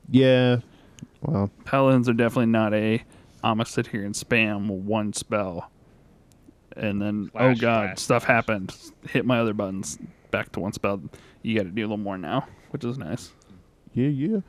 [0.10, 0.58] Yeah,
[1.22, 3.04] well, Paladins are definitely not a.
[3.44, 5.70] I'm gonna sit here and spam one spell,
[6.78, 8.36] and then oh Flash, oh god, flash, stuff flash.
[8.36, 8.76] happened.
[9.10, 9.98] Hit my other buttons.
[10.32, 11.02] Back to one spell.
[11.42, 13.32] You got to do a little more now, which is nice.
[13.94, 14.40] Yeah, yeah.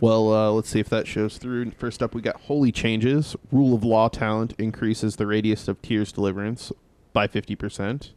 [0.00, 1.70] Well, uh, let's see if that shows through.
[1.72, 3.34] First up, we got Holy Changes.
[3.50, 6.70] Rule of Law talent increases the radius of Tyr's Deliverance
[7.12, 8.10] by 50%.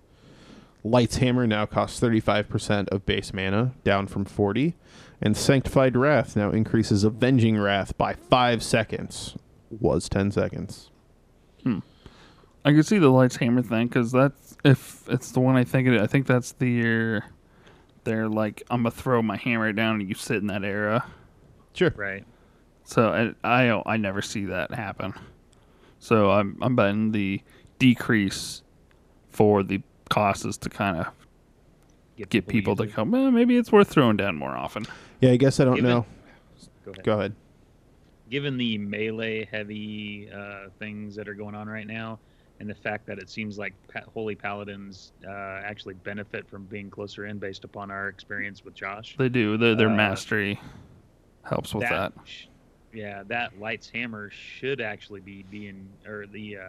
[0.84, 4.76] Light's Hammer now costs 35% of base mana, down from 40.
[5.22, 9.36] And Sanctified Wrath now increases Avenging Wrath by 5 seconds.
[9.70, 10.90] Was 10 seconds.
[11.64, 11.80] Hmm.
[12.66, 15.88] I can see the lights hammer thing because that's if it's the one I think
[15.88, 16.02] it.
[16.02, 17.22] I think that's the
[18.10, 21.06] they're like I'm gonna throw my hammer down and you sit in that era.
[21.74, 21.94] Sure.
[21.96, 22.26] Right.
[22.84, 25.14] So I I, I never see that happen.
[26.00, 27.42] So I'm I'm betting the
[27.78, 28.64] decrease
[29.30, 31.08] for the cost is to kind of
[32.30, 33.14] get people to come.
[33.14, 34.86] Eh, maybe it's worth throwing down more often.
[35.22, 36.06] Yeah, I guess I don't Given- know.
[36.86, 37.04] Go ahead.
[37.04, 37.36] Go ahead.
[38.30, 42.20] Given the melee heavy uh, things that are going on right now,
[42.60, 45.32] and the fact that it seems like pa- holy paladins uh,
[45.64, 49.16] actually benefit from being closer in, based upon our experience with Josh.
[49.18, 49.58] They do.
[49.58, 50.60] Their their Uh, mastery
[51.44, 52.14] helps with that.
[52.26, 52.46] sh-
[52.94, 56.58] Yeah, that light's hammer should actually be being, or the.
[56.58, 56.62] Uh,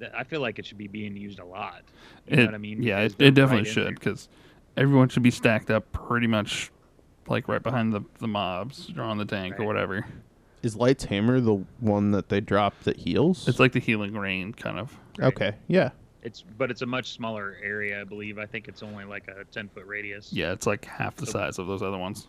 [0.00, 1.82] that, I feel like it should be being used a lot.
[2.26, 2.82] You know what I mean?
[2.82, 4.28] Yeah, it, it definitely right should because
[4.76, 6.72] everyone should be stacked up pretty much
[7.28, 10.04] like right behind the, the mobs or on the tank or whatever.
[10.64, 13.46] Is Light's Hammer the one that they drop that heals?
[13.46, 14.96] It's like the healing rain kind of.
[15.18, 15.26] Right.
[15.28, 15.90] Okay, yeah.
[16.22, 18.38] It's but it's a much smaller area, I believe.
[18.38, 20.32] I think it's only like a ten foot radius.
[20.32, 22.28] Yeah, it's like half the So- size of those other ones.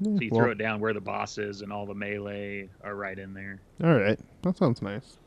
[0.00, 2.68] Yeah, So you well, throw it down where the boss is, and all the melee
[2.84, 3.60] are right in there.
[3.82, 5.18] All right, that sounds nice.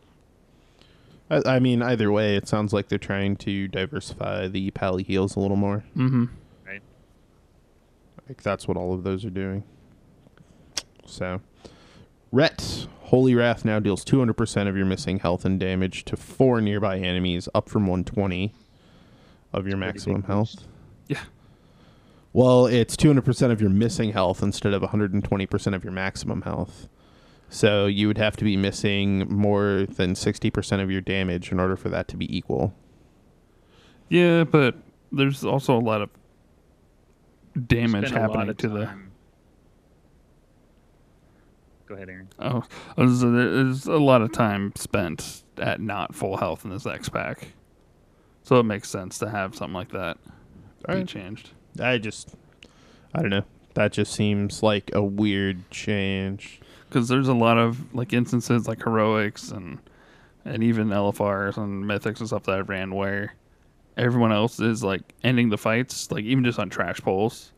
[1.30, 5.36] I, I mean, either way, it sounds like they're trying to diversify the pally heals
[5.36, 5.84] a little more.
[5.98, 6.26] Mm-hmm.
[6.66, 6.82] Right.
[8.30, 9.64] Like that's what all of those are doing.
[11.06, 11.42] So,
[12.36, 16.98] Ret Holy Wrath now deals 200% of your missing health and damage to four nearby
[16.98, 18.54] enemies, up from 120
[19.54, 20.68] of your maximum health.
[21.08, 21.22] Yeah.
[22.34, 26.90] Well, it's 200% of your missing health instead of 120% of your maximum health.
[27.48, 31.78] So you would have to be missing more than 60% of your damage in order
[31.78, 32.74] for that to be equal.
[34.10, 34.76] Yeah, but
[35.10, 36.10] there's also a lot of
[37.66, 39.05] damage Spend a lot happening of to the.
[41.88, 42.30] Time- Go ahead, Aaron.
[42.40, 42.64] Oh,
[42.98, 47.50] there's a, lot of time spent at not full health in this X pack,
[48.44, 50.18] so it makes sense to have something like that
[50.88, 51.08] be Alright.
[51.08, 51.52] changed.
[51.80, 52.36] I just,
[53.14, 53.46] I don't know.
[53.74, 56.60] That just seems like a weird change.
[56.88, 59.80] Because there's a lot of like instances like heroics and
[60.46, 63.34] and even LFRs and mythics and stuff that I've ran where
[63.98, 67.52] everyone else is like ending the fights, like even just on trash pulls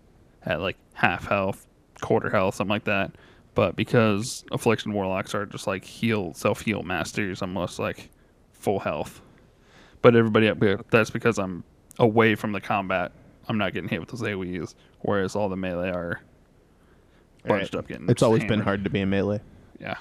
[0.43, 1.67] at like half health,
[2.01, 3.11] quarter health, something like that.
[3.57, 8.11] But because affliction warlocks are just like heal self heal masters, I'm most like
[8.53, 9.19] full health.
[10.03, 11.63] But everybody up here, that's because I'm
[11.97, 13.13] away from the combat.
[13.47, 16.21] I'm not getting hit with those AoEs, whereas all the melee are
[17.47, 18.07] bunched up getting.
[18.07, 19.41] It's always been hard to be a melee.
[19.79, 19.97] Yeah.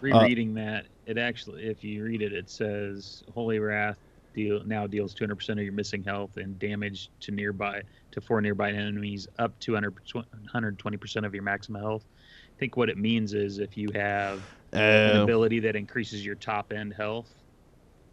[0.00, 3.98] Rereading uh, that, it actually, if you read it, it says Holy Wrath
[4.34, 8.72] deal now deals 200% of your missing health and damage to nearby to four nearby
[8.72, 12.04] enemies up to 120% of your maximum health
[12.62, 14.38] think what it means is if you have
[14.72, 15.22] uh, an oh.
[15.24, 17.28] ability that increases your top end health,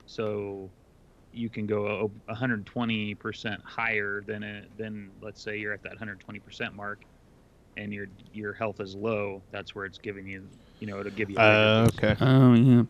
[0.07, 0.71] so
[1.31, 7.01] you can go 120% higher than a, than let's say you're at that 120% mark,
[7.77, 9.43] and your your health is low.
[9.51, 10.47] That's where it's giving you,
[10.79, 11.37] you know, it'll give you.
[11.37, 12.15] Uh, okay.
[12.19, 12.83] Oh yeah.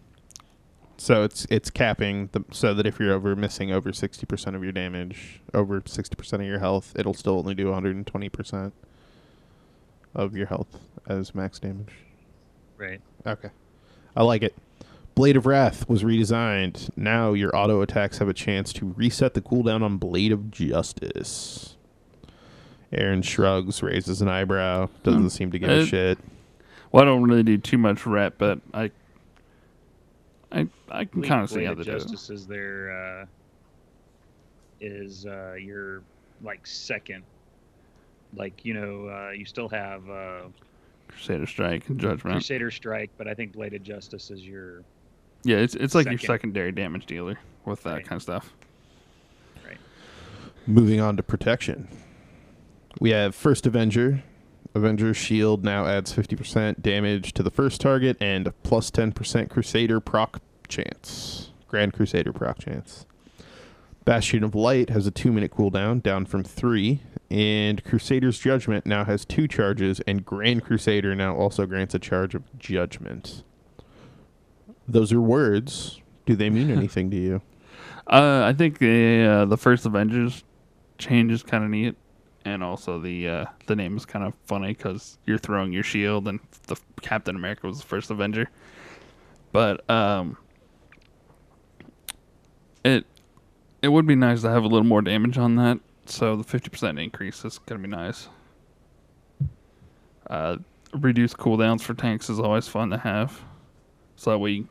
[0.96, 4.72] So it's it's capping the, so that if you're over missing over 60% of your
[4.72, 8.72] damage, over 60% of your health, it'll still only do 120%
[10.16, 11.94] of your health as max damage.
[12.78, 13.02] Right.
[13.26, 13.50] Okay,
[14.16, 14.56] I like it.
[15.16, 16.90] Blade of Wrath was redesigned.
[16.96, 21.76] Now your auto attacks have a chance to reset the cooldown on Blade of Justice.
[22.94, 25.28] Aaron shrugs, raises an eyebrow, doesn't Hmm.
[25.28, 26.18] seem to give a Uh, shit.
[26.92, 28.90] Well, I don't really do too much rep, but I,
[30.52, 32.00] I, I can kind of see how the they do.
[32.00, 33.26] Justice is their uh,
[34.82, 36.02] is uh, your
[36.42, 37.24] like second.
[38.36, 40.42] Like you know, uh, you still have uh,
[41.08, 42.36] Crusader Strike and Judgment.
[42.36, 44.84] Crusader Strike, but I think Blade of Justice is your
[45.44, 48.06] Yeah, it's it's like your secondary damage dealer with that Right.
[48.06, 48.54] kind of stuff.
[49.66, 49.78] Right.
[50.68, 51.88] Moving on to protection.
[53.00, 54.24] We have First Avenger.
[54.76, 60.00] Avenger Shield now adds 50% damage to the first target and a plus 10% Crusader
[60.00, 61.50] proc chance.
[61.68, 63.08] Grand Crusader proc chance.
[64.10, 67.04] Bastion of Light has a two minute cooldown, down from three.
[67.30, 72.34] And Crusader's Judgment now has two charges, and Grand Crusader now also grants a charge
[72.34, 73.44] of Judgment.
[74.88, 76.02] Those are words.
[76.26, 77.42] Do they mean anything to you?
[78.08, 80.44] Uh, I think the uh, the first Avengers
[80.98, 81.96] change is kind of neat,
[82.46, 86.28] and also the uh, the name is kind of funny because you're throwing your shield,
[86.28, 88.50] and the Captain America was the first Avenger.
[89.52, 90.36] But um,
[92.84, 93.06] it
[93.82, 95.80] it would be nice to have a little more damage on that.
[96.06, 98.30] So the fifty percent increase is gonna be nice.
[100.30, 100.58] Uh,
[100.94, 103.42] reduced cooldowns for tanks is always fun to have.
[104.16, 104.68] So that we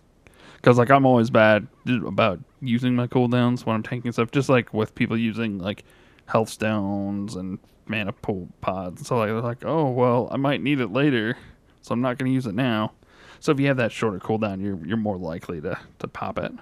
[0.57, 4.31] because like I'm always bad about using my cooldowns when I'm tanking stuff.
[4.31, 5.85] Just like with people using like
[6.27, 9.07] health stones and mana pods.
[9.07, 11.37] So like they're like, oh well, I might need it later,
[11.83, 12.93] so I'm not going to use it now.
[13.41, 16.53] So if you have that shorter cooldown, you're you're more likely to to pop it.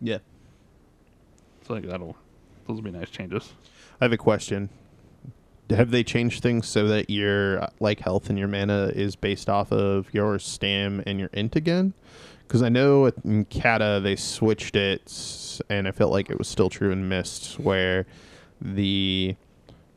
[0.00, 0.18] Yeah.
[1.66, 2.16] So like that'll
[2.66, 3.52] those will be nice changes.
[4.00, 4.68] I have a question.
[5.70, 9.72] Have they changed things so that your like health and your mana is based off
[9.72, 11.94] of your stam and your int again?
[12.46, 16.68] Because I know in Kata they switched it, and I felt like it was still
[16.68, 18.04] true in Mist, where
[18.60, 19.34] the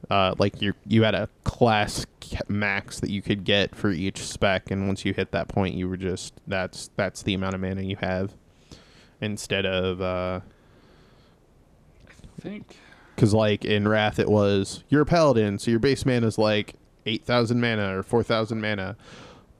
[0.09, 2.05] uh, like you you had a class
[2.47, 5.89] max that you could get for each spec, and once you hit that point, you
[5.89, 8.33] were just that's that's the amount of mana you have,
[9.19, 10.01] instead of.
[10.01, 10.39] Uh,
[12.37, 12.77] I think
[13.15, 16.75] because, like, in Wrath, it was you're a paladin, so your base mana is like
[17.05, 18.95] 8,000 mana or 4,000 mana,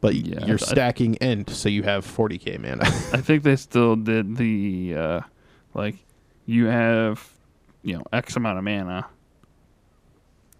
[0.01, 2.83] but Yeah, you're I- stacking Int, so you have 40k mana.
[3.13, 5.21] I think they still did the uh,
[5.73, 5.95] like
[6.45, 7.27] you have
[7.81, 9.07] you know X amount of mana,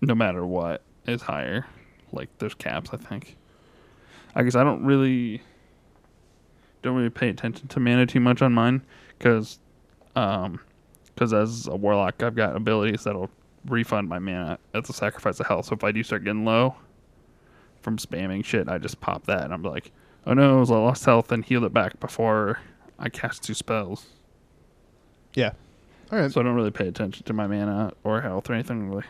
[0.02, 1.66] no matter what is higher.
[2.12, 2.90] Like there's caps.
[2.94, 3.36] I think.
[4.36, 5.42] I guess I don't really
[6.84, 8.82] don't really pay attention to mana too much on mine
[9.18, 9.60] because
[10.16, 10.60] um
[11.18, 13.32] because as a warlock I've got abilities that'll
[13.66, 15.66] refund my mana at the sacrifice of health.
[15.66, 16.76] So if I do start getting low.
[17.82, 19.92] from spamming shit, I just pop that and I'm like,
[20.26, 22.60] oh no, I lost health and heal it back before
[23.00, 24.06] I cast two spells.
[25.34, 25.52] Yeah.
[26.12, 26.32] All right.
[26.32, 29.06] So I don't really pay attention to my mana or health or anything really.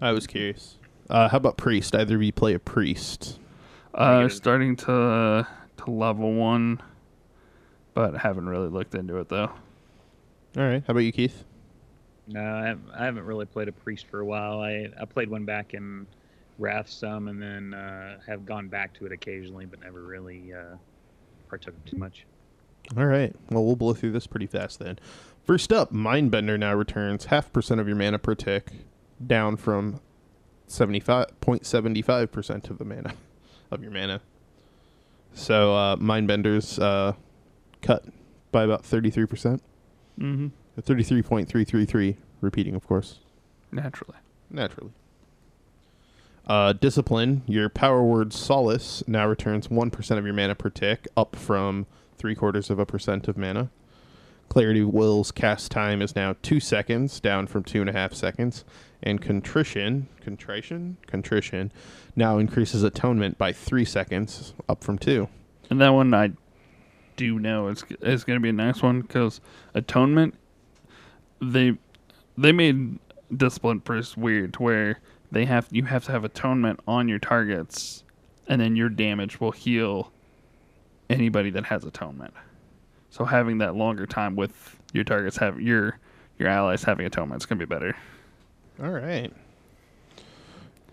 [0.00, 0.76] I was curious.
[1.08, 1.94] Uh, how about priest?
[1.94, 3.38] Either of you play a priest?
[3.94, 4.32] Uh, Negative.
[4.36, 6.80] starting to to level one,
[7.94, 9.50] but haven't really looked into it though.
[10.56, 10.82] All right.
[10.86, 11.44] How about you, Keith?
[12.26, 14.60] No, I haven't, I haven't really played a priest for a while.
[14.60, 16.06] I I played one back in
[16.58, 20.76] Wrath some, and then uh, have gone back to it occasionally, but never really uh,
[21.48, 22.24] partook too much.
[22.96, 23.34] All right.
[23.50, 24.98] Well, we'll blow through this pretty fast then.
[25.42, 28.72] First up, Mindbender now returns half percent of your mana per tick,
[29.26, 30.00] down from
[30.66, 33.14] seventy five point seventy five percent of the mana
[33.70, 34.20] of your mana.
[35.34, 37.14] So uh, Mindbender's uh,
[37.82, 38.04] cut
[38.52, 39.62] by about thirty three percent,
[40.18, 40.48] Mm-hmm.
[40.80, 42.16] thirty three point three three three.
[42.40, 43.20] Repeating, of course.
[43.72, 44.18] Naturally.
[44.50, 44.92] Naturally.
[46.46, 51.34] Uh, discipline, your power word solace now returns 1% of your mana per tick, up
[51.36, 51.86] from
[52.18, 53.70] 3 quarters of a percent of mana.
[54.50, 58.64] Clarity Will's cast time is now 2 seconds, down from 2.5 seconds.
[59.02, 61.72] And contrition, contrition, contrition,
[62.14, 65.28] now increases atonement by 3 seconds, up from 2.
[65.70, 66.32] And that one I
[67.16, 69.40] do know it's is going to be a nice one because
[69.74, 70.34] atonement.
[71.40, 71.76] They
[72.36, 72.98] they made
[73.34, 75.00] discipline Priest weird where
[75.30, 78.04] they have you have to have atonement on your targets,
[78.48, 80.12] and then your damage will heal
[81.10, 82.34] anybody that has atonement.
[83.10, 85.98] So having that longer time with your targets have your
[86.38, 87.96] your allies having atonement is going to be better.
[88.82, 89.32] All right.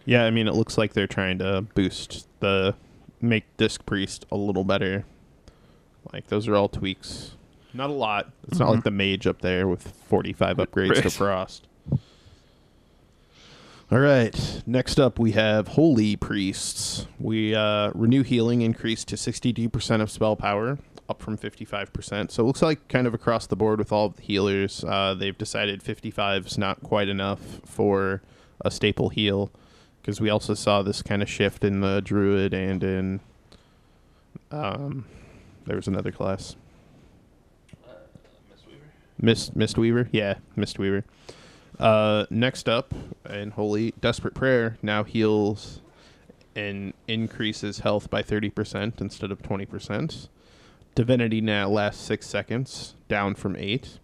[0.06, 2.76] Yeah, I mean, it looks like they're trying to boost the
[3.22, 5.06] make Disc Priest a little better.
[6.14, 7.32] Like those are all tweaks.
[7.74, 8.32] Not a lot.
[8.48, 8.84] It's not like Mhm.
[8.84, 11.68] the mage up there with 45 upgrades to frost.
[13.92, 14.62] All right.
[14.66, 17.08] Next up, we have Holy Priests.
[17.20, 20.80] We uh, renew healing increased to 62% of spell power,
[21.10, 22.32] up from 55%.
[22.32, 25.38] So it looks like kind of across the board with all the healers, uh, they've
[25.38, 28.22] decided 55 is not quite enough for
[28.64, 29.52] a staple heal.
[30.02, 33.20] Because we also saw this kind of shift in the druid and in
[34.52, 35.06] um,
[35.66, 36.56] there was another class.
[39.20, 41.04] Mist Mistweaver, yeah, Mistweaver.
[41.80, 42.94] Uh, next up,
[43.30, 45.82] in Holy Desperate Prayer now heals
[46.56, 50.28] and increases health by thirty percent instead of twenty percent.
[50.96, 54.00] Divinity now lasts six seconds, down from eight.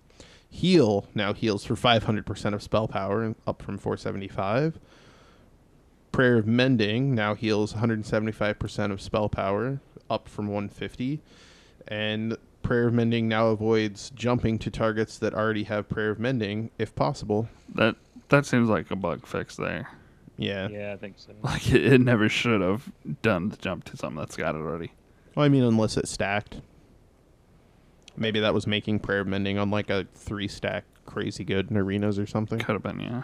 [0.50, 4.80] Heal now heals for five hundred percent of spell power, up from four seventy five.
[6.12, 11.22] Prayer of Mending now heals 175% of spell power, up from 150.
[11.88, 16.70] And Prayer of Mending now avoids jumping to targets that already have Prayer of Mending,
[16.78, 17.48] if possible.
[17.76, 17.96] That
[18.30, 19.88] that seems like a bug fix there.
[20.38, 20.68] Yeah.
[20.70, 21.34] Yeah, I think so.
[21.42, 24.92] Like it, it never should have done the jump to something that's got it already.
[25.36, 26.62] Well, I mean, unless it's stacked.
[28.16, 31.78] Maybe that was making Prayer of Mending on like a three stack crazy good in
[31.78, 32.60] arenas or something.
[32.60, 33.24] Could have been, yeah.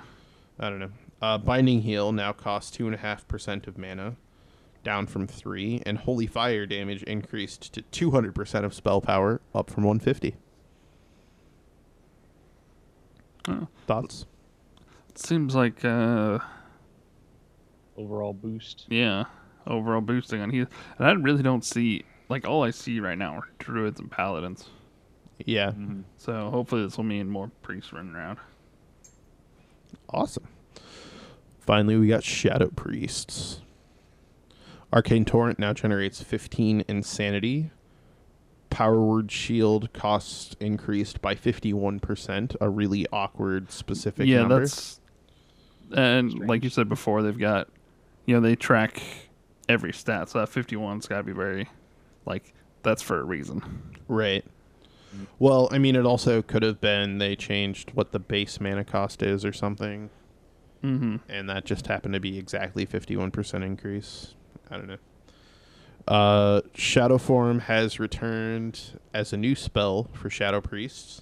[0.60, 0.92] I don't know.
[1.22, 4.16] Uh, Binding Heal now costs 2.5% of mana,
[4.84, 5.84] down from 3.
[5.86, 10.36] And Holy Fire damage increased to 200% of spell power, up from 150.
[13.48, 13.68] Oh.
[13.88, 14.26] Thoughts?
[15.16, 16.40] Seems like uh
[17.96, 18.88] Overall boost.
[18.90, 19.26] yeah,
[19.68, 20.66] overall boosting on heal.
[20.98, 24.70] And I really don't see like all I see right now are druids and paladins.
[25.46, 25.68] Yeah.
[25.72, 26.02] Mm-hmm.
[26.18, 28.40] So hopefully this will mean more priests running around.
[30.10, 30.48] Awesome.
[31.60, 33.62] Finally, we got Shadow Priests.
[34.94, 37.72] Arcane Torrent now generates 15 Insanity.
[38.70, 44.60] Power Word Shield costs increased by 51%, a really awkward specific yeah, number.
[44.62, 45.00] that's
[45.92, 47.68] and like you said before, they've got
[48.26, 49.02] you know they track
[49.70, 51.68] every stat, so that fifty one's got to be very
[52.26, 53.62] like that's for a reason.
[54.08, 54.44] Right.
[55.38, 59.22] Well, I mean, it also could have been they changed what the base mana cost
[59.22, 60.10] is or something,
[60.84, 61.18] Mm-hmm.
[61.30, 64.34] and that just happened to be exactly 51% increase.
[64.74, 64.98] I don't know.
[66.08, 71.22] Uh, Shadow Form has returned as a new spell for Shadow Priests.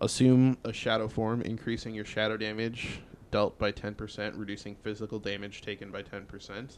[0.00, 5.90] Assume a Shadow Form, increasing your shadow damage dealt by 10%, reducing physical damage taken
[5.90, 6.76] by 10%.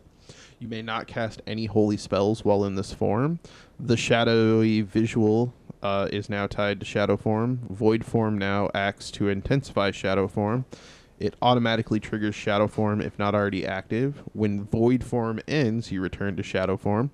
[0.59, 3.41] You may not cast any holy spells while in this form.
[3.81, 7.61] The shadowy visual uh, is now tied to shadow form.
[7.71, 10.67] Void form now acts to intensify shadow form.
[11.19, 14.23] It automatically triggers shadow form if not already active.
[14.33, 17.11] When void form ends, you return to shadow form.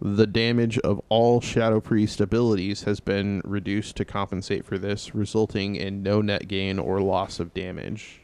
[0.00, 5.76] The damage of all Shadow Priest abilities has been reduced to compensate for this, resulting
[5.76, 8.20] in no net gain or loss of damage.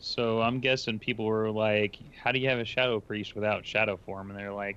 [0.00, 3.96] So I'm guessing people were like, "How do you have a shadow priest without shadow
[3.96, 4.76] form?" And they're like,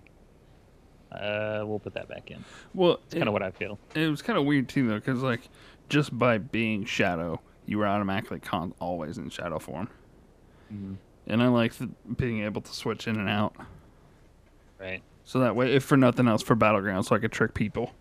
[1.11, 2.43] "Uh, we'll put that back in."
[2.75, 3.79] Well, It's kind of what I feel.
[3.95, 5.49] it was kind of weird too, though, because like
[5.89, 9.89] just by being shadow, you were automatically con- always in shadow form,
[10.73, 10.95] Mhm.
[11.27, 11.73] and I like
[12.17, 13.55] being able to switch in and out.
[14.79, 15.01] Right.
[15.23, 17.93] So that way, if for nothing else, for battleground, so I could trick people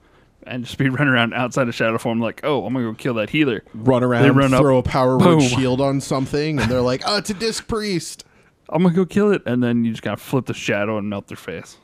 [0.47, 3.15] and just be running around outside of shadow form, like, oh, I'm gonna go kill
[3.15, 3.62] that healer.
[3.75, 5.39] Run around, run up, throw a power boom.
[5.39, 8.25] word shield on something, and they're like, "Oh, it's a disc priest."
[8.69, 11.29] I'm gonna go kill it, and then you just gotta flip the shadow and melt
[11.29, 11.79] their face.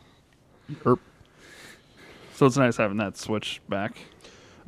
[0.87, 0.99] Erp.
[2.35, 3.97] So it's nice having that switch back.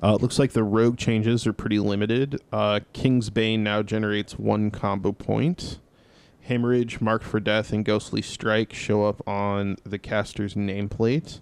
[0.03, 2.41] Uh, it looks like the rogue changes are pretty limited.
[2.53, 5.79] Uh, Kingsbane now generates one combo point.
[6.43, 11.41] Hemorrhage, Marked for Death, and Ghostly Strike show up on the caster's nameplate.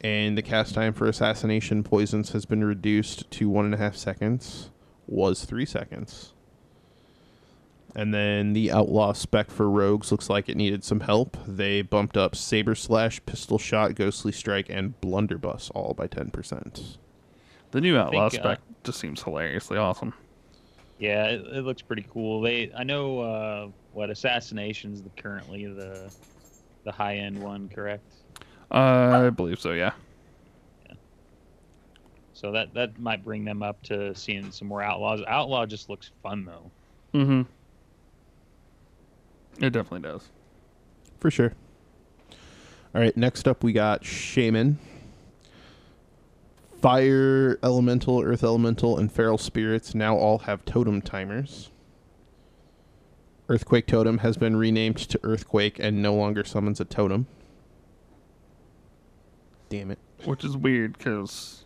[0.00, 3.96] And the cast time for Assassination Poisons has been reduced to one and a half
[3.96, 4.70] seconds,
[5.08, 6.32] was three seconds.
[7.96, 11.36] And then the Outlaw spec for Rogues looks like it needed some help.
[11.44, 16.98] They bumped up Saber Slash, Pistol Shot, Ghostly Strike, and Blunderbuss all by 10%.
[17.70, 20.12] The new outlaw think, uh, spec just seems hilariously awesome.
[20.98, 22.40] Yeah, it, it looks pretty cool.
[22.40, 26.12] They, I know, uh, what assassinations the currently the
[26.84, 28.04] the high end one, correct?
[28.70, 29.72] Uh, I believe so.
[29.72, 29.92] Yeah.
[32.32, 35.20] So that that might bring them up to seeing some more outlaws.
[35.26, 36.70] Outlaw just looks fun though.
[37.18, 37.42] Mm-hmm.
[39.62, 40.28] It definitely does.
[41.18, 41.52] For sure.
[42.94, 44.78] All right, next up we got Shaman.
[46.80, 51.70] Fire Elemental, Earth Elemental, and Feral Spirits now all have totem timers.
[53.48, 57.26] Earthquake Totem has been renamed to Earthquake and no longer summons a totem.
[59.68, 59.98] Damn it.
[60.24, 61.64] Which is weird because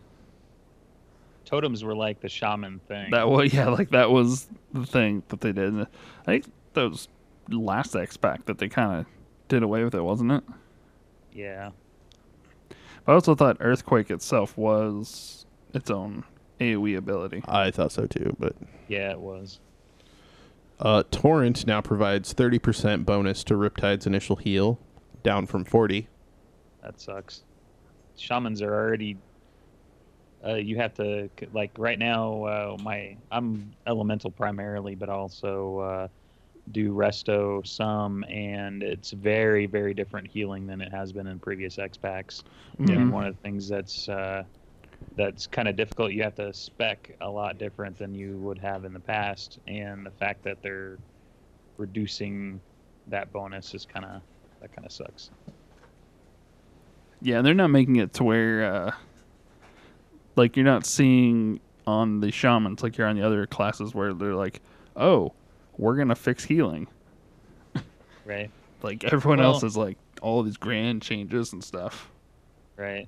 [1.45, 3.11] Totems were like the shaman thing.
[3.11, 5.79] that was yeah, like that was the thing that they did.
[5.81, 5.85] I
[6.25, 7.07] think that was
[7.49, 9.05] last X pack that they kind of
[9.47, 10.43] did away with it, wasn't it?
[11.31, 11.69] yeah.
[13.07, 16.23] I also thought Earthquake itself was its own
[16.59, 17.43] AoE ability.
[17.47, 18.55] I thought so too, but
[18.87, 19.59] Yeah, it was.
[20.79, 24.79] uh, Torrent now provides 30% bonus to Riptide's initial heal,
[25.23, 26.07] down from 40.
[26.81, 27.43] That sucks.
[28.17, 29.17] Shamans are already.
[30.45, 32.43] Uh, you have to like right now.
[32.43, 36.07] Uh, my I'm elemental primarily, but also uh,
[36.71, 41.77] do resto some, and it's very very different healing than it has been in previous
[41.77, 42.43] X packs.
[42.79, 42.89] Mhm.
[42.95, 44.43] And one of the things that's uh,
[45.15, 48.85] that's kind of difficult, you have to spec a lot different than you would have
[48.85, 50.97] in the past, and the fact that they're
[51.77, 52.59] reducing
[53.07, 54.21] that bonus is kind of
[54.61, 55.29] that kind of sucks.
[57.21, 58.91] Yeah, they're not making it to where uh
[60.35, 64.35] like you're not seeing on the shamans like you're on the other classes where they're
[64.35, 64.61] like,
[64.95, 65.33] "Oh,
[65.77, 66.87] we're going to fix healing."
[68.25, 68.49] Right.
[68.83, 72.11] Like everyone Well- else is like all these grand changes and stuff.
[72.77, 73.07] Right.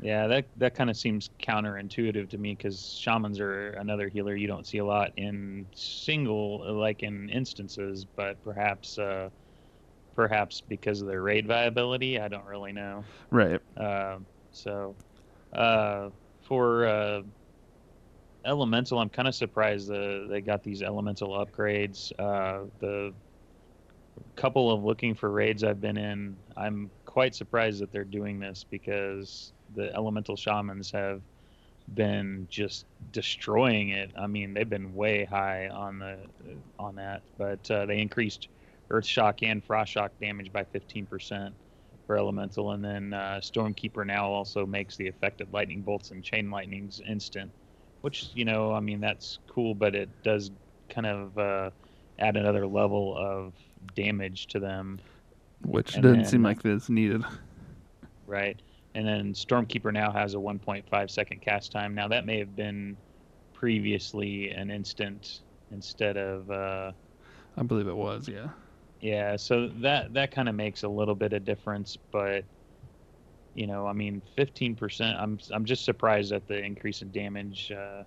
[0.00, 4.46] Yeah, that that kind of seems counterintuitive to me because shamans are another healer you
[4.46, 9.30] don't see a lot in single, like in instances, but perhaps, uh,
[10.14, 13.02] perhaps because of their raid viability, I don't really know.
[13.30, 13.60] Right.
[13.76, 14.94] Um, so,
[15.54, 16.10] uh,
[16.42, 17.22] for uh,
[18.44, 22.12] elemental, I'm kind of surprised they got these elemental upgrades.
[22.18, 23.14] Uh, the
[24.36, 28.64] couple of looking for raids I've been in, I'm quite surprised that they're doing this
[28.64, 31.22] because the elemental shamans have
[31.92, 34.12] been just destroying it.
[34.16, 36.18] I mean, they've been way high on the
[36.78, 38.48] on that, but uh, they increased
[38.90, 41.54] earth shock and frost shock damage by 15%
[42.06, 46.50] for elemental, and then uh, stormkeeper now also makes the affected lightning bolts and chain
[46.50, 47.52] lightnings instant,
[48.04, 50.50] which you know, I mean, that's cool, but it does
[50.90, 51.70] kind of uh,
[52.18, 53.54] add another level of
[53.94, 55.00] damage to them
[55.64, 57.22] Which And didn't then- seem like this needed.
[58.26, 58.60] right?
[58.94, 61.94] And then Stormkeeper now has a 1.5 second cast time.
[61.94, 62.94] Now that may have been
[63.54, 65.40] previously an instant
[65.72, 66.92] instead of uh,
[67.56, 68.48] I believe it was, yeah.
[69.00, 69.36] yeah.
[69.36, 72.44] So that that kind of makes a little bit of difference, but
[73.54, 75.20] you know, I mean, 15%.
[75.20, 77.70] I'm I'm just surprised at the increase in damage.
[77.72, 78.02] Uh,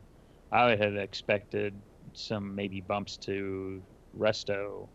[0.51, 1.73] I had expected
[2.13, 3.81] some maybe bumps to
[4.17, 4.87] Resto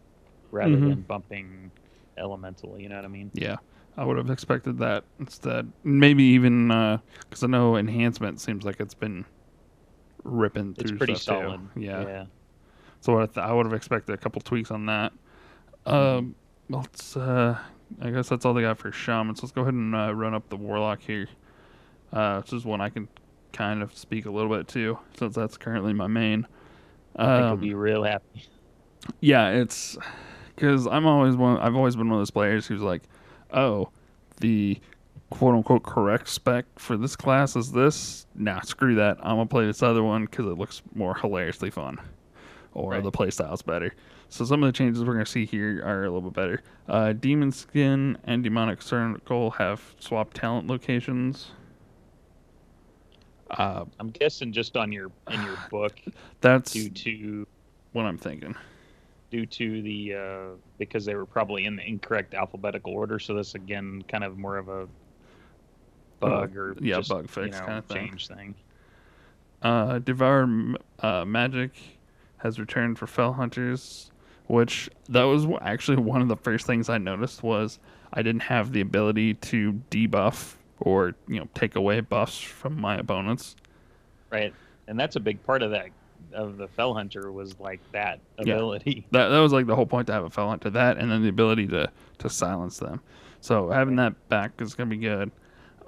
[0.51, 0.89] rather Mhm.
[0.89, 1.71] than bumping
[2.19, 2.79] Elemental.
[2.79, 3.31] You know what I mean?
[3.35, 3.57] Yeah.
[3.97, 5.71] I would have expected that instead.
[5.85, 9.25] Maybe even because I know enhancement seems like it's been
[10.25, 11.43] ripping through It's pretty stuff
[11.75, 11.81] too.
[11.81, 12.03] Yeah.
[12.03, 12.25] yeah.
[13.01, 15.13] So I, th- I would have expected a couple tweaks on that.
[15.87, 16.35] Um,
[16.69, 17.17] let's.
[17.17, 17.59] Uh,
[18.01, 19.43] I guess that's all they got for shamans.
[19.43, 21.29] Let's go ahead and uh, run up the warlock here.
[22.13, 23.09] Uh, this is one I can
[23.53, 26.47] kind of speak a little bit to, since that's currently my main.
[27.17, 28.45] I think Um, he'll be real happy.
[29.21, 29.99] Yeah, it's
[30.55, 31.59] because I'm always one.
[31.59, 33.03] I've always been one of those players who's like,
[33.53, 33.89] oh,
[34.41, 34.79] the
[35.31, 38.27] quote unquote correct spec for this class is this.
[38.35, 39.19] Nah, screw that.
[39.21, 41.99] I'm gonna play this other one because it looks more hilariously fun,
[42.75, 43.03] or Right.
[43.03, 43.95] the playstyle's better.
[44.33, 46.63] So some of the changes we're gonna see here are a little bit better.
[46.89, 51.51] Uh, Demon Skin and Demonic Circle have swapped talent locations.
[53.51, 56.01] Uh, I'm guessing just on your in your book
[56.41, 57.47] that's due to
[57.93, 58.55] what I'm thinking.
[59.31, 63.19] due to the uh, because they were probably in the incorrect alphabetical order.
[63.19, 64.89] So this again kind of more of a
[66.21, 68.09] bug or yeah, just, bug fix you know, kinda thing.
[68.09, 68.55] change thing.
[69.61, 70.49] Uh, Devour
[71.01, 71.73] uh, Magic
[72.39, 74.11] has returned for Felhunters,
[74.47, 77.79] which that was actually one of the first things I noticed was
[78.13, 82.97] I didn't have the ability to debuff or you know take away buffs from my
[82.97, 83.57] opponents.
[84.31, 84.53] Right,
[84.89, 85.89] and that's a big part of that
[86.33, 88.93] of the Felhunter was like that ability.
[88.97, 89.03] Yeah.
[89.13, 91.29] That that was like the whole point to have a Felhunter that, and then the
[91.29, 93.01] ability to to silence them.
[93.41, 95.31] So having that back is gonna be good.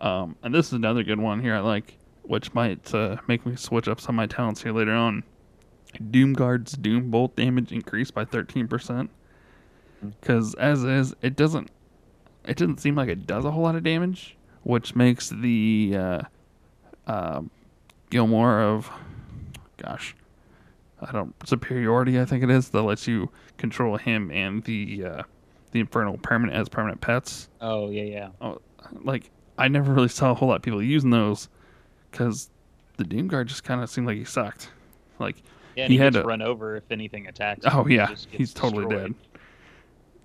[0.01, 3.57] Um, and this is another good one here I like, which might uh, make me
[3.57, 5.23] switch up some of my talents here later on.
[5.99, 9.11] Doomguard's Doom Bolt damage increased by thirteen percent.
[10.20, 11.70] Because as is, it doesn't
[12.45, 16.22] it doesn't seem like it does a whole lot of damage, which makes the uh,
[17.07, 17.42] uh,
[18.11, 18.90] Gilmore of
[19.78, 20.14] gosh,
[21.01, 22.20] I don't superiority.
[22.20, 25.22] I think it is that lets you control him and the uh,
[25.72, 27.49] the infernal permanent as permanent pets.
[27.61, 28.28] Oh yeah, yeah.
[28.40, 28.61] Oh,
[29.03, 31.49] like I never really saw a whole lot of people using those
[32.11, 32.51] because
[32.97, 34.70] the Doomguard just kind of seemed like he sucked.
[35.18, 35.42] Like
[35.77, 37.64] Yeah, and He he, had to- run over if anything attacks.
[37.66, 37.89] Oh him.
[37.89, 39.14] He yeah, gets he's totally destroyed.
[39.33, 39.41] dead.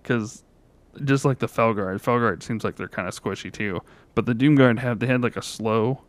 [0.02, 0.44] Because
[1.06, 3.82] just like the Felguard, Felguard seems like they're kind of squishy too.
[4.16, 6.02] But the Doomguard had they had like a slow,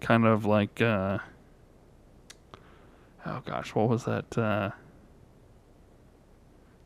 [0.00, 1.18] kind of like uh,
[3.26, 4.36] oh gosh, what was that?
[4.38, 4.70] Uh,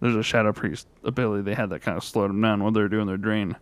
[0.00, 2.80] there's a Shadow Priest ability they had that kind of slowed them down while they
[2.80, 3.56] were doing their drain.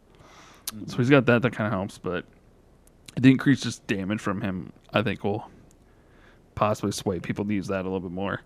[0.86, 2.24] So he's got that that kind of helps, but
[3.20, 5.50] the increased just damage from him, I think, will
[6.55, 8.40] possibly sway people to use that a little bit more.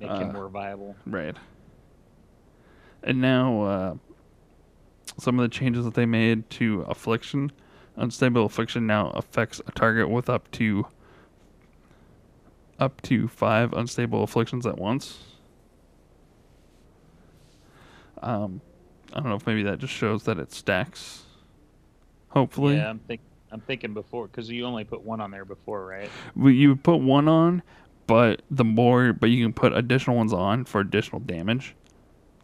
[0.00, 0.96] Make Uh, him more viable.
[1.06, 1.36] Right.
[3.02, 3.94] And now, uh,
[5.18, 7.50] some of the changes that they made to Affliction.
[7.96, 10.86] Unstable Affliction now affects a target with up to
[12.78, 15.18] up to five unstable afflictions at once.
[18.22, 18.60] Um,
[19.12, 21.24] I don't know if maybe that just shows that it stacks.
[22.28, 23.20] Hopefully, Yeah, I'm think
[23.50, 26.10] I'm thinking before because you only put one on there before, right?
[26.36, 27.62] Well, you put one on,
[28.06, 31.74] but the more, but you can put additional ones on for additional damage.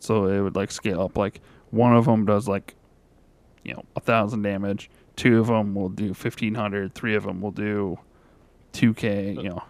[0.00, 1.16] So it would like scale up.
[1.18, 1.40] Like
[1.70, 2.74] one of them does like,
[3.64, 4.90] you know, a thousand damage.
[5.16, 6.94] Two of them will do fifteen hundred.
[6.94, 7.98] Three of them will do
[8.72, 9.32] two k.
[9.32, 9.62] You know,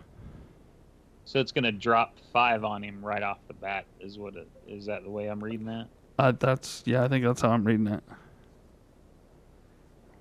[1.24, 3.84] So it's gonna drop five on him right off the bat.
[4.00, 5.86] Is what it is that the way I'm reading that?
[6.18, 7.02] uh, that's yeah.
[7.04, 8.02] I think that's how I'm reading it.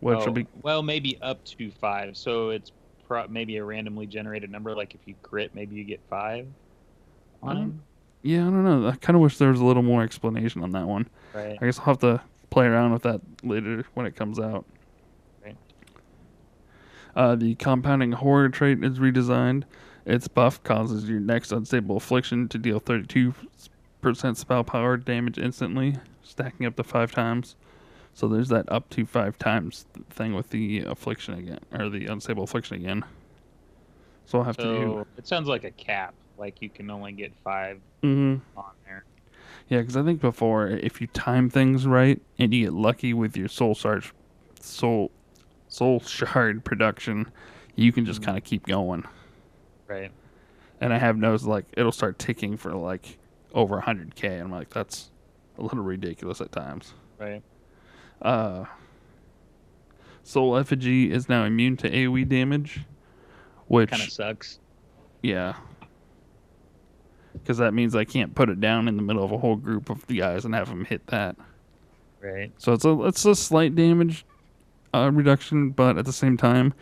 [0.03, 2.15] Which Oh, will be well, maybe up to five.
[2.17, 2.71] So it's
[3.07, 4.75] pro- maybe a randomly generated number.
[4.75, 6.47] Like if you crit, maybe you get five
[7.41, 7.81] on him.
[8.21, 8.41] yeah.
[8.41, 8.87] I don't know.
[8.87, 11.07] I kind of wish there was a little more explanation on that one.
[11.33, 11.57] Right.
[11.61, 14.65] I guess I'll have to play around with that later when it comes out.
[15.43, 15.57] Right.
[17.15, 19.63] Uh, the compounding horror trait is redesigned.
[20.05, 23.33] Its buff causes your next unstable affliction to deal 32%
[24.35, 27.55] spell power damage instantly, stacking up to five times.
[28.13, 32.43] So there's that up to five times thing with the affliction again, or the unstable
[32.43, 33.03] affliction again.
[34.25, 34.93] So I'll have to do.
[34.93, 36.13] So it sounds like a cap.
[36.37, 39.05] Like you can only get five hmm on there.
[39.69, 43.35] Yeah, because I think before, if you time things right and you get lucky with
[43.35, 44.03] your soul shard,
[44.59, 45.11] soul,
[45.67, 47.31] soul shard production,
[47.75, 48.25] you can just Mhm.
[48.25, 49.03] kind of keep going.
[49.87, 50.11] Right.
[50.81, 53.17] And I have noticed like it'll start ticking for like
[53.53, 55.11] over 100k, and I'm like, that's
[55.57, 56.93] a little ridiculous at times.
[57.19, 57.41] Right.
[58.23, 58.65] Uh,
[60.23, 62.79] soul effigy is now immune to AOE damage,
[63.67, 64.59] which Kind of sucks.
[65.21, 65.53] yeah.
[67.33, 69.89] Because that means I can't put it down in the middle of a whole group
[69.89, 71.35] of the guys and have them hit that.
[72.21, 72.51] Right.
[72.57, 74.25] So it's a it's a slight damage
[74.93, 76.73] uh, reduction, but at the same time,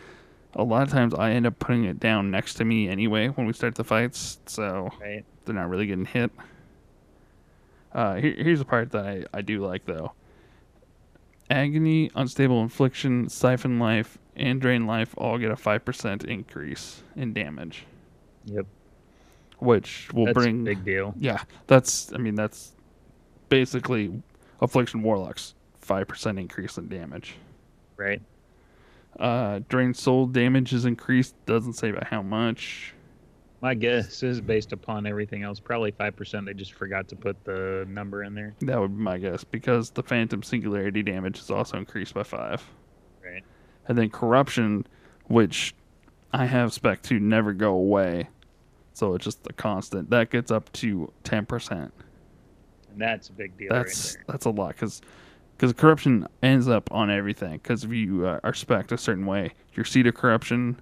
[0.56, 3.48] a lot of times I end up putting it down next to me anyway when
[3.48, 5.24] we start the fights, so Right.
[5.46, 6.30] they're not really getting hit.
[7.94, 10.12] Uh, here, here's the part that I, I do like though.
[11.52, 17.34] Agony, unstable infliction, siphon life, and drain life all get a five percent increase in
[17.34, 17.84] damage,
[18.46, 18.66] Yep.
[19.60, 21.14] which will That's bring a big deal.
[21.20, 22.72] yeah, that's I mean that's
[23.50, 24.24] basically
[24.62, 27.36] affliction warlocks five percent increase in damage.
[27.98, 28.22] Right.
[29.20, 31.36] Uh, drain soul damage is increased.
[31.46, 32.94] Doesn't say by how much.
[33.62, 36.48] My guess is based upon everything else, probably five percent.
[36.48, 38.56] They just forgot to put the number in there.
[38.62, 42.64] That would be my guess because the Phantom Singularity damage is also increased by five.
[43.24, 43.44] Right.
[43.88, 44.88] And then Corruption,
[45.28, 45.76] which
[46.34, 48.30] I have spec to never go away,
[48.94, 50.10] so it's just a constant.
[50.10, 51.94] That gets up to ten percent.
[52.92, 55.02] And that's a big deal That's right that's a lot because
[55.56, 57.54] because corruption ends up on everything.
[57.54, 60.82] Because if you uh, are spec a certain way, your seed of corruption,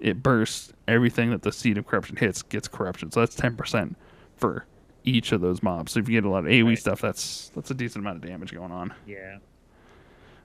[0.00, 3.10] it bursts everything that the seed of corruption hits gets corruption.
[3.12, 3.96] So that's ten percent
[4.36, 4.64] for
[5.04, 5.92] each of those mobs.
[5.92, 6.78] So if you get a lot of AOE Right.
[6.78, 8.92] stuff, that's that's a decent amount of damage going on.
[9.06, 9.38] Yeah.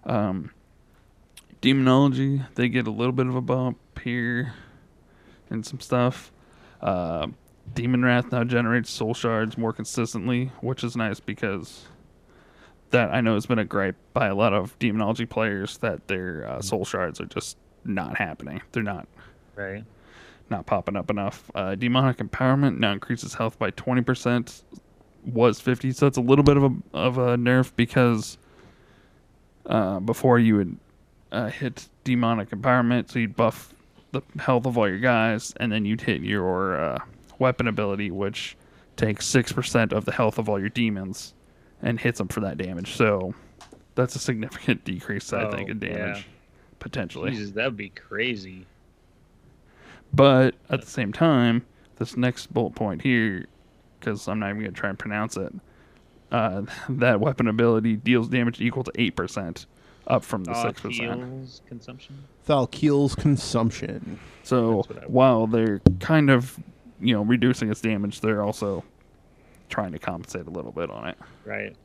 [0.03, 0.52] Um,
[1.61, 4.53] demonology, they get a little bit of a bump here
[5.49, 6.32] and some stuff.
[6.82, 7.27] Uh,
[7.73, 11.86] Demonwrath now generates soul shards more consistently, which is nice because
[12.91, 16.48] that I know has been a gripe by a lot of demonology players that their
[16.48, 18.61] uh, soul shards are just not happening.
[18.72, 19.07] They're not
[19.56, 19.84] Right.
[20.49, 21.49] not popping up enough.
[21.56, 24.64] Uh, demonic empowerment now increases health by twenty percent.
[25.26, 28.38] Was fifty, so it's a little bit of a of a nerf because
[29.65, 30.77] uh, before you would
[31.32, 33.73] uh, hit demonic empowerment, so you'd buff
[34.11, 36.99] the health of all your guys, and then you'd hit your uh,
[37.40, 38.56] weapon ability, which
[38.98, 41.34] takes six percent of the health of all your demons,
[41.82, 42.94] and hits them for that damage.
[42.94, 43.34] So
[43.95, 46.23] that's a significant decrease, I think, Oh, in damage yeah.
[46.80, 47.32] potentially.
[47.32, 48.68] Jesus, that would be crazy.
[50.16, 51.66] But at the same time,
[51.98, 53.46] this next bullet point here,
[54.00, 55.54] because I'm not even going to try and pronounce it,
[56.32, 59.66] uh, that weapon ability deals damage equal to 8%,
[60.08, 60.92] up from the Uh, 6%.
[60.92, 62.24] heals consumption.
[62.48, 64.20] Thal'kiel's consumption.
[64.44, 66.58] So That's while they're kind of,
[67.02, 68.84] you know, reducing its damage, they're also
[69.70, 71.18] trying to compensate a little bit on it.
[71.44, 71.76] Right.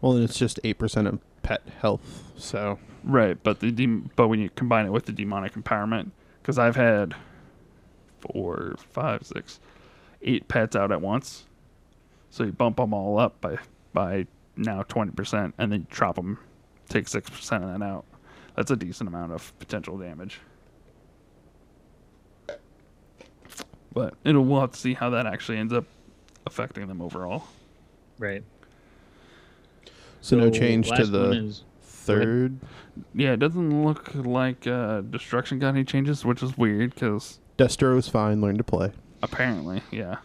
[0.00, 2.24] Well, and it's just eight percent of pet health.
[2.36, 6.10] So Right, but the dem- but when you combine it with the demonic empowerment,
[6.42, 7.14] because I've had
[8.20, 9.60] four, five, six,
[10.22, 11.44] eight pets out at once,
[12.30, 13.58] so you bump them all up by
[13.92, 16.38] by now twenty percent, and then you drop them,
[16.88, 18.04] take six percent of that out.
[18.56, 20.40] That's a decent amount of potential damage.
[23.94, 25.84] But it'll we'll have to see how that actually ends up
[26.46, 27.44] affecting them overall.
[28.18, 28.42] Right.
[30.20, 31.64] so, no change to the is-
[32.06, 32.58] third.
[33.14, 37.96] Yeah, it doesn't look like uh, destruction got any changes, which is weird because Destro
[37.98, 38.40] is fine.
[38.40, 38.92] Learn to play.
[39.22, 40.16] apparently, yeah.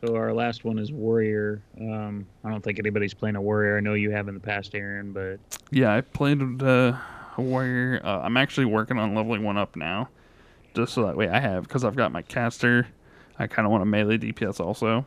[0.00, 1.62] So our last one is warrior.
[1.78, 3.76] Um, I don't think anybody's playing a warrior.
[3.76, 5.38] I know you have in the past, Aaron, but
[5.70, 6.96] Yeah, I played uh,
[7.36, 8.00] a warrior.
[8.02, 10.08] Uh, I'm actually working on leveling one up now,
[10.74, 12.86] just so that way I have because I've got my caster.
[13.38, 15.04] I kind of want a melee DPS also,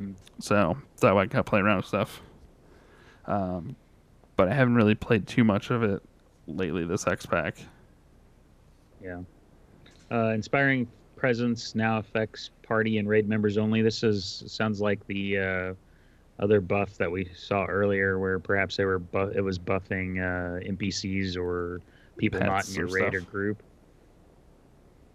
[0.00, 0.14] Mm.
[0.40, 2.22] so that way I can play around with stuff.
[3.26, 3.76] Um,
[4.36, 6.02] but I haven't really played too much of it
[6.46, 6.84] lately.
[6.84, 7.56] This X pack.
[9.02, 9.20] yeah.
[10.10, 10.86] Uh, inspiring
[11.16, 13.80] presence now affects party and raid members only.
[13.80, 15.74] This is sounds like the uh,
[16.42, 20.60] other buff that we saw earlier, where perhaps they were bu- it was buffing uh,
[20.68, 21.80] NPCs or
[22.16, 23.62] people not in your raid or group.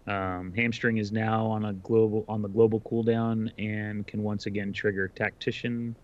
[0.06, 4.72] Um, hamstring is now on a global on the global cooldown and can once again
[4.72, 5.94] trigger tactician.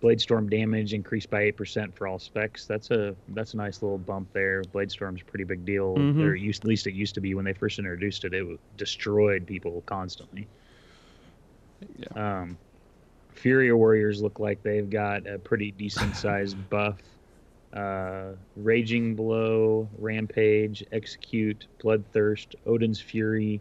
[0.00, 2.66] Blade storm damage increased by eight percent for all specs.
[2.66, 4.62] That's a that's a nice little bump there.
[4.72, 5.96] Blade storm's a pretty big deal.
[5.96, 6.22] Mhm.
[6.22, 8.34] Or used, at least it used to be when they first introduced it.
[8.34, 10.46] It destroyed people constantly.
[12.14, 12.58] Um,
[13.30, 16.98] Fury Warriors look like they've got a pretty decent sized buff.
[17.72, 23.60] Uh, Raging Blow, Rampage, Execute, Bloodthirst, Odyn's Fury,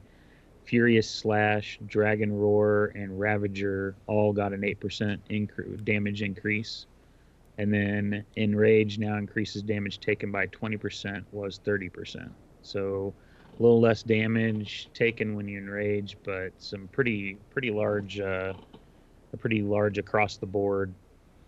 [0.66, 6.88] Furious Slash, Dragon Roar, and Ravager all got an 8% incre- damage increase.
[7.58, 12.30] And then Enrage now increases damage taken by 20%, was 30%.
[12.62, 13.14] So
[13.58, 18.54] a little less damage taken when you enrage, but some pretty pretty large, uh,
[19.32, 20.94] a pretty large across the board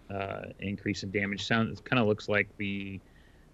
[0.10, 1.46] uh, increase in damage.
[1.46, 3.02] Sounds kind of looks like the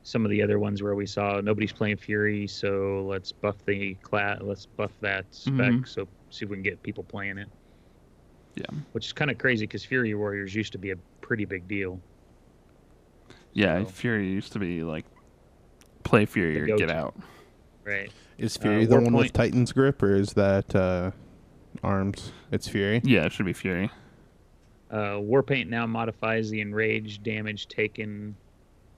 [0.03, 3.93] some of the other ones where we saw nobody's playing Fury, so let's buff the
[3.95, 5.88] class, let's buff that spec, Mhm.
[5.88, 7.47] so see if we can get people playing it.
[8.55, 8.65] Yeah.
[8.91, 11.99] Which is kind of crazy because Fury Warriors used to be a pretty big deal.
[13.53, 15.05] Yeah, So- Fury used to be like
[16.03, 17.15] play Fury or get out.
[17.85, 18.11] Right.
[18.38, 21.11] Is Uh, Fury the one Warpaint- with Titan's grip, or is that uh,
[21.84, 22.31] Arms?
[22.51, 23.01] It's Fury.
[23.03, 23.89] Yeah, it should be Fury.
[24.91, 28.35] Uh, Warpaint now modifies the enraged damage taken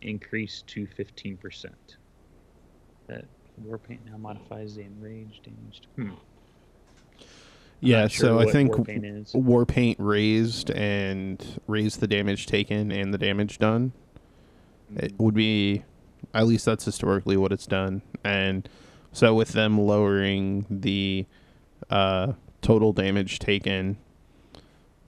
[0.06, 1.68] increase to 15%.
[3.07, 3.26] That
[3.64, 5.82] Warpaint now modifies the enraged damage.
[5.95, 6.11] Hmm.
[7.82, 9.34] Yeah, sure so I think Warpaint.
[9.34, 13.91] Warpaint raised and raised the damage taken and the damage done.
[14.95, 15.84] It would be,
[16.34, 18.02] at least that's historically what it's done.
[18.23, 18.68] And
[19.11, 21.26] So with them lowering the
[21.90, 23.98] uh, total damage taken,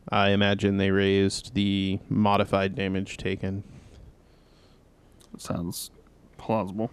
[0.10, 3.64] I imagine they raised the modified damage taken.
[5.38, 5.92] Sounds
[6.38, 6.92] plausible.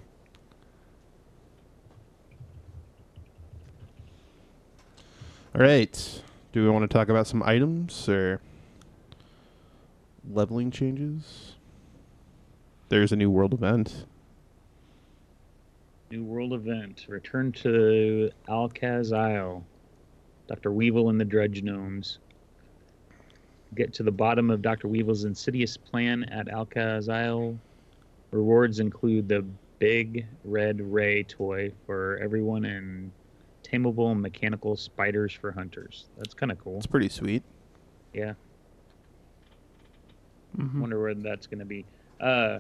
[5.55, 6.23] All right.
[6.53, 8.41] Do we want to talk about some items or
[10.31, 11.55] leveling changes?
[12.89, 14.07] There's a new world event.
[16.11, 17.07] New world event.
[17.09, 19.65] Return to Alcaz Isle.
[20.47, 20.71] Dr.
[20.71, 22.19] Weevil and the Dredge Gnomes.
[23.75, 24.89] Get to the bottom of Dr.
[24.89, 27.59] Weevil's insidious plan at Alcaz Isle.
[28.39, 29.45] Rewards include the
[29.79, 33.13] big red ray toy for everyone and
[33.63, 36.07] tameable mechanical spiders for hunters.
[36.17, 36.79] That's kind of cool.
[36.79, 37.45] It's pretty sweet.
[38.13, 38.35] Yeah.
[40.59, 40.81] Mhm.
[40.81, 41.85] wonder where that's going to be.
[42.21, 42.59] Uh,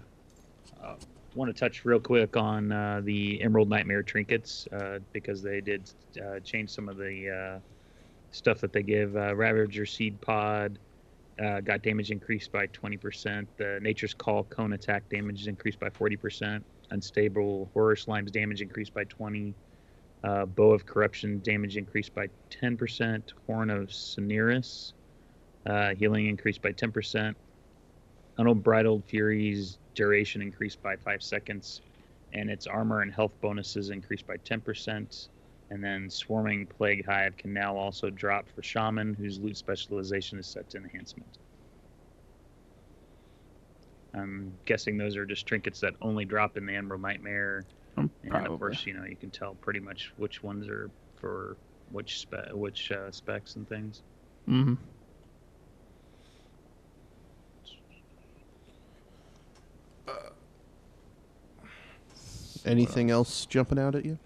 [0.80, 0.94] uh,
[1.34, 5.90] want to touch real quick on uh, the Emerald Nightmare trinkets uh, because they did
[6.24, 7.58] uh, change some of the uh,
[8.30, 9.16] stuff that they give.
[9.16, 10.78] Uh, Ravaged Seed Pod
[11.42, 13.46] uh, got damage increased by 20%.
[13.56, 16.62] The Nature's Call Cone attack damage is increased by 40%.
[16.90, 19.54] Unstable Horror Slime's damage increased by 20.
[20.22, 23.32] Uh, Bough of Corruption damage increased by 10%.
[23.46, 24.92] Horn of Cineris
[25.66, 27.34] uh, healing increased by 10%.
[28.38, 31.82] Unbridled Fury's duration increased by 5 seconds,
[32.32, 35.28] and its armor and health bonuses increased by 10%.
[35.70, 40.46] And then Swarming Plague Hive can now also drop for Shaman, whose loot specialization is
[40.46, 41.38] set to enhancement.
[44.14, 47.64] I'm guessing those are just trinkets that only drop in the Emerald Nightmare.
[47.96, 48.52] Um, And Probably.
[48.54, 51.56] of course, you know, you can tell pretty much which ones are for
[51.90, 54.02] which spe- which uh, specs and things.
[54.46, 54.74] hmm
[62.64, 64.18] Anything else jumping out at you?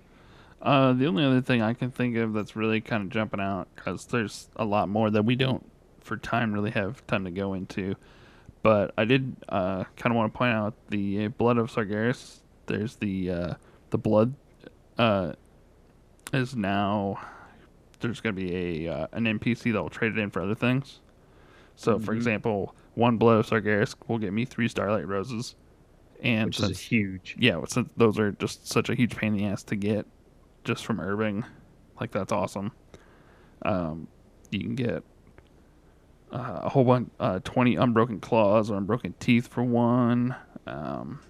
[0.61, 3.69] Uh, the only other thing I can think of that's really kind of jumping out
[3.75, 5.65] because there's a lot more that we don't,
[6.01, 7.95] for time, really have time to go into.
[8.63, 12.41] But I did uh, kind of want to point out the blood of Sargeras.
[12.67, 13.55] There's the uh,
[13.91, 14.35] the blood
[14.99, 15.35] uh,
[16.33, 17.21] is now
[18.01, 20.57] there's going to be a uh, an NPC that will trade it in for other
[20.57, 21.01] things.
[21.77, 22.17] So, for Mhm.
[22.17, 25.55] example, one blood of Sargeras will get me three Starlight Roses,
[26.21, 27.37] and which since is huge.
[27.39, 30.05] yeah, since those are just such a huge pain in the ass to get
[30.69, 31.47] just from Irving,
[31.99, 32.73] like that's awesome.
[33.63, 34.07] Um,
[34.51, 35.03] you can get
[36.31, 40.37] uh, a whole bunch, uh, twenty unbroken claws or unbroken teeth for one.
[40.67, 41.21] Um,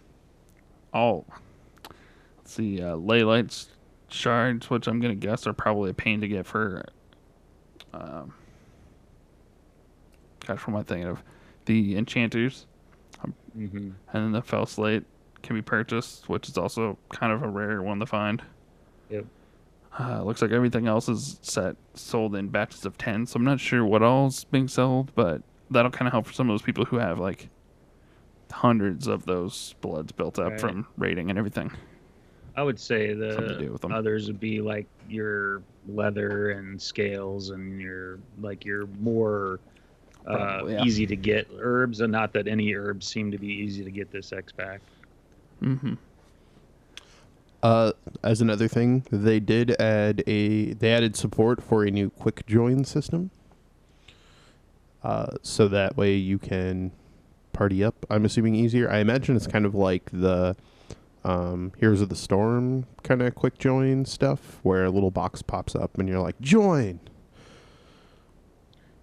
[0.92, 1.24] all
[2.36, 3.68] let's see, uh, ley lights
[4.08, 6.84] shards, which I'm gonna guess are probably a pain to get for.
[7.94, 8.34] Um,
[10.44, 11.22] gosh, what am I thinking of?
[11.66, 12.66] The enchanters
[13.54, 15.04] hmm and then the felslate
[15.42, 18.42] can be purchased, which is also kind of a rare one to find.
[19.10, 19.24] Yep.
[19.98, 23.58] Uh, looks like everything else is set sold in batches of ten, so I'm not
[23.58, 26.84] sure what all's being sold, but that'll kind of help for some of those people
[26.84, 27.48] who have like
[28.50, 30.60] hundreds of those bloods built up Right.
[30.60, 31.70] from raiding and everything.
[32.56, 33.92] I would say the do with 'em.
[33.92, 39.60] others would be like your leather and scales and your like your more
[40.26, 40.84] uh, Probably, yeah.
[40.84, 44.10] easy to get herbs, and not that any herbs seem to be easy to get
[44.10, 44.80] this X pack.
[45.62, 45.94] Mm-hmm.
[47.62, 52.46] Uh, as another thing, they did add a they added support for a new quick
[52.46, 53.30] join system.
[55.02, 56.92] Uh, so that way you can
[57.52, 58.06] party up.
[58.10, 58.90] I'm assuming easier.
[58.90, 60.56] I imagine it's kind of like the
[61.24, 65.74] um, Heroes of the Storm kind of quick join stuff, where a little box pops
[65.74, 67.00] up and you're like join.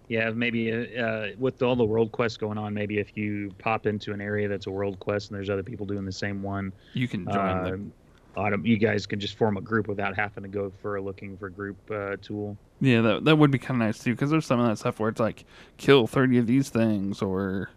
[0.08, 3.86] Yeah, maybe uh, uh, with all the world quests going on, maybe if you pop
[3.86, 6.72] into an area that's a world quest and there's other people doing the same one,
[6.94, 7.90] You can join uh, the autom-
[8.62, 11.48] you guys can just form a group without having to go for a looking for
[11.48, 12.56] group uh, tool.
[12.80, 15.00] Yeah, that that would be kind of nice too, because there's some of that stuff
[15.00, 15.44] where it's like
[15.78, 17.70] kill thirty of these things or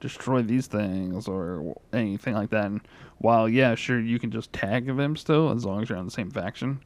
[0.00, 2.64] destroy these things or anything like that.
[2.66, 2.80] And
[3.18, 6.10] while yeah, sure, you can just tag them still as long as you're on the
[6.10, 6.80] same faction.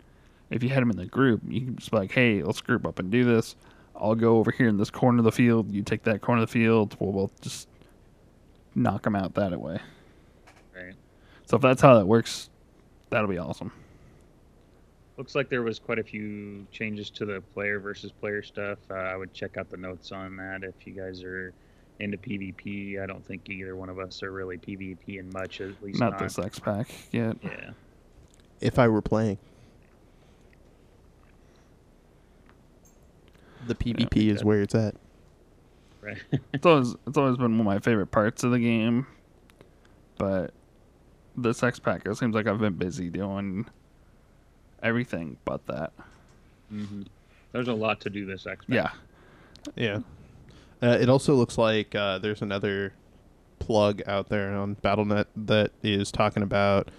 [0.50, 2.86] If you had them in the group, you can just be like, hey, let's group
[2.86, 3.56] up and do this.
[3.96, 5.72] I'll go over here in this corner of the field.
[5.72, 6.96] You take that corner of the field.
[6.98, 7.68] We'll both just
[8.74, 9.78] knock them out that way.
[10.76, 10.94] Right.
[11.46, 12.50] So if that's how that works,
[13.14, 13.70] that'll be awesome.
[15.16, 18.78] Looks like there was quite a few changes to the player versus player stuff.
[18.90, 21.52] Uh, I would check out the notes on that if you guys are
[22.00, 23.00] into PvP.
[23.00, 26.12] I don't think either one of us are really PvP in much, at least Not
[26.12, 26.18] not.
[26.20, 27.36] this X pack yet.
[27.44, 27.70] Yeah.
[28.60, 29.38] If I were playing,
[33.68, 34.96] the PvP is that- where it's at.
[36.00, 36.18] Right.
[36.52, 39.06] it's always it's always been one of my favorite parts of the game,
[40.18, 40.52] but
[41.36, 43.66] this X pack it seems like I've been busy doing
[44.82, 45.92] everything but that.
[46.68, 47.02] hmm
[47.52, 48.64] There's a lot to do this X.
[48.68, 48.90] Yeah.
[49.76, 50.00] Yeah.
[50.82, 52.92] Uh, it also looks like uh, there's another
[53.58, 56.90] plug out there on Battle.net that is talking about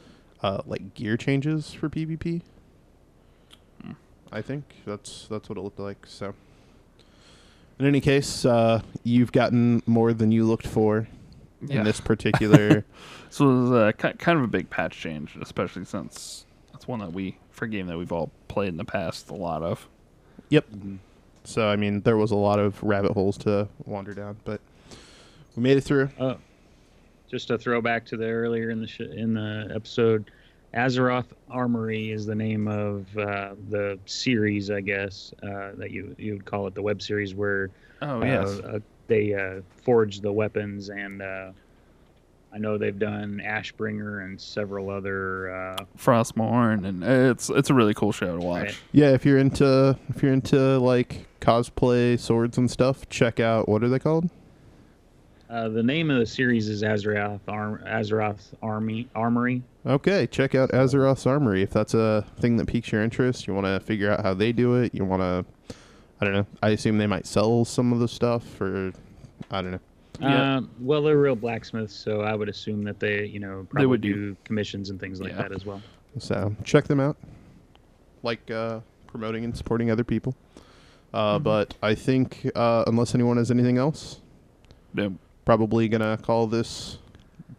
[0.42, 2.42] uh, like gear changes for PvP.
[4.32, 6.06] I think that's that's what it looked like.
[6.08, 6.34] So,
[7.80, 11.08] in any case, uh, you've gotten more than you looked for
[11.62, 11.80] Yeah.
[11.80, 12.84] in this particular.
[13.32, 17.12] So it was uh, kind of a big patch change, especially since that's one that
[17.12, 19.88] we for a game that we've all played in the past a lot of.
[20.50, 20.66] yep.
[20.72, 21.00] Mhm.
[21.44, 24.62] So I mean, there was a lot of rabbit holes to wander down, but
[25.58, 26.10] we made it through.
[26.18, 26.38] Oh,
[27.30, 30.32] just a throwback to the earlier in the sh- in the episode.
[30.74, 36.34] Azeroth Armory is the name of uh, the series, I guess uh, that you you
[36.34, 37.70] would call it the web series where
[38.02, 38.60] Oh uh, yes.
[38.60, 41.52] uh, they uh, forge the weapons, and uh,
[42.54, 45.54] I know they've done Ashbringer and several other.
[45.56, 48.64] Uh, Frostmourne, and it's it's a really cool show to watch.
[48.64, 48.78] Right.
[48.92, 53.84] Yeah, if you're into if you're into like cosplay swords and stuff, check out what
[53.84, 54.30] are they called?
[55.48, 59.62] uh, the name of the series is Azeroth Arm- Azeroth Army Armory.
[59.86, 63.46] Okay, check out Azeroth's Armory if that's a thing that piques your interest.
[63.46, 64.96] You want to figure out how they do it.
[64.96, 65.46] You want to,
[66.22, 66.46] I don't know.
[66.64, 68.94] I assume they might sell some of the stuff, or
[69.52, 69.80] I don't know.
[70.22, 70.58] Yeah.
[70.58, 73.86] Uh, well, they're real blacksmiths, so I would assume that they, you know, probably They
[73.88, 75.42] would do, do- commissions and things like Yeah.
[75.42, 75.82] that as well.
[76.20, 77.18] So check them out.
[78.24, 80.36] Like uh, promoting and supporting other people.
[81.14, 81.44] Uh, Mhm.
[81.44, 84.22] But I think uh, unless anyone has anything else,
[84.94, 85.10] Yeah.
[85.44, 86.98] probably gonna call this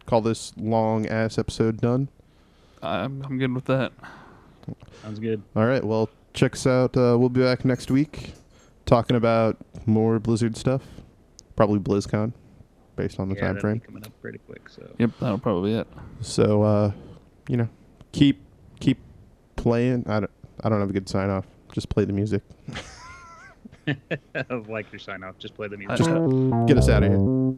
[0.07, 2.07] call this long ass episode done.
[2.81, 3.91] I'm I'm good with that.
[5.03, 5.43] Sounds good.
[5.55, 5.83] All right.
[5.83, 6.97] Well, check us out.
[6.97, 8.33] Uh, we'll be back next week
[8.87, 10.81] talking about more Blizzard stuff.
[11.55, 12.33] Probably BlizzCon,
[12.95, 13.77] based on the yeah, time frame.
[13.77, 14.69] be coming up pretty quick.
[14.69, 15.87] So Yep, that'll probably be it.
[16.21, 16.91] So, uh,
[17.47, 17.69] you know,
[18.11, 18.41] keep
[18.79, 18.97] keep
[19.55, 20.05] playing.
[20.07, 20.31] I don't
[20.63, 21.45] I don't have a good sign off.
[21.71, 22.41] Just play the music.
[24.67, 25.97] like your sign off, just play the music.
[25.97, 26.09] Just
[26.67, 27.57] get us out of here.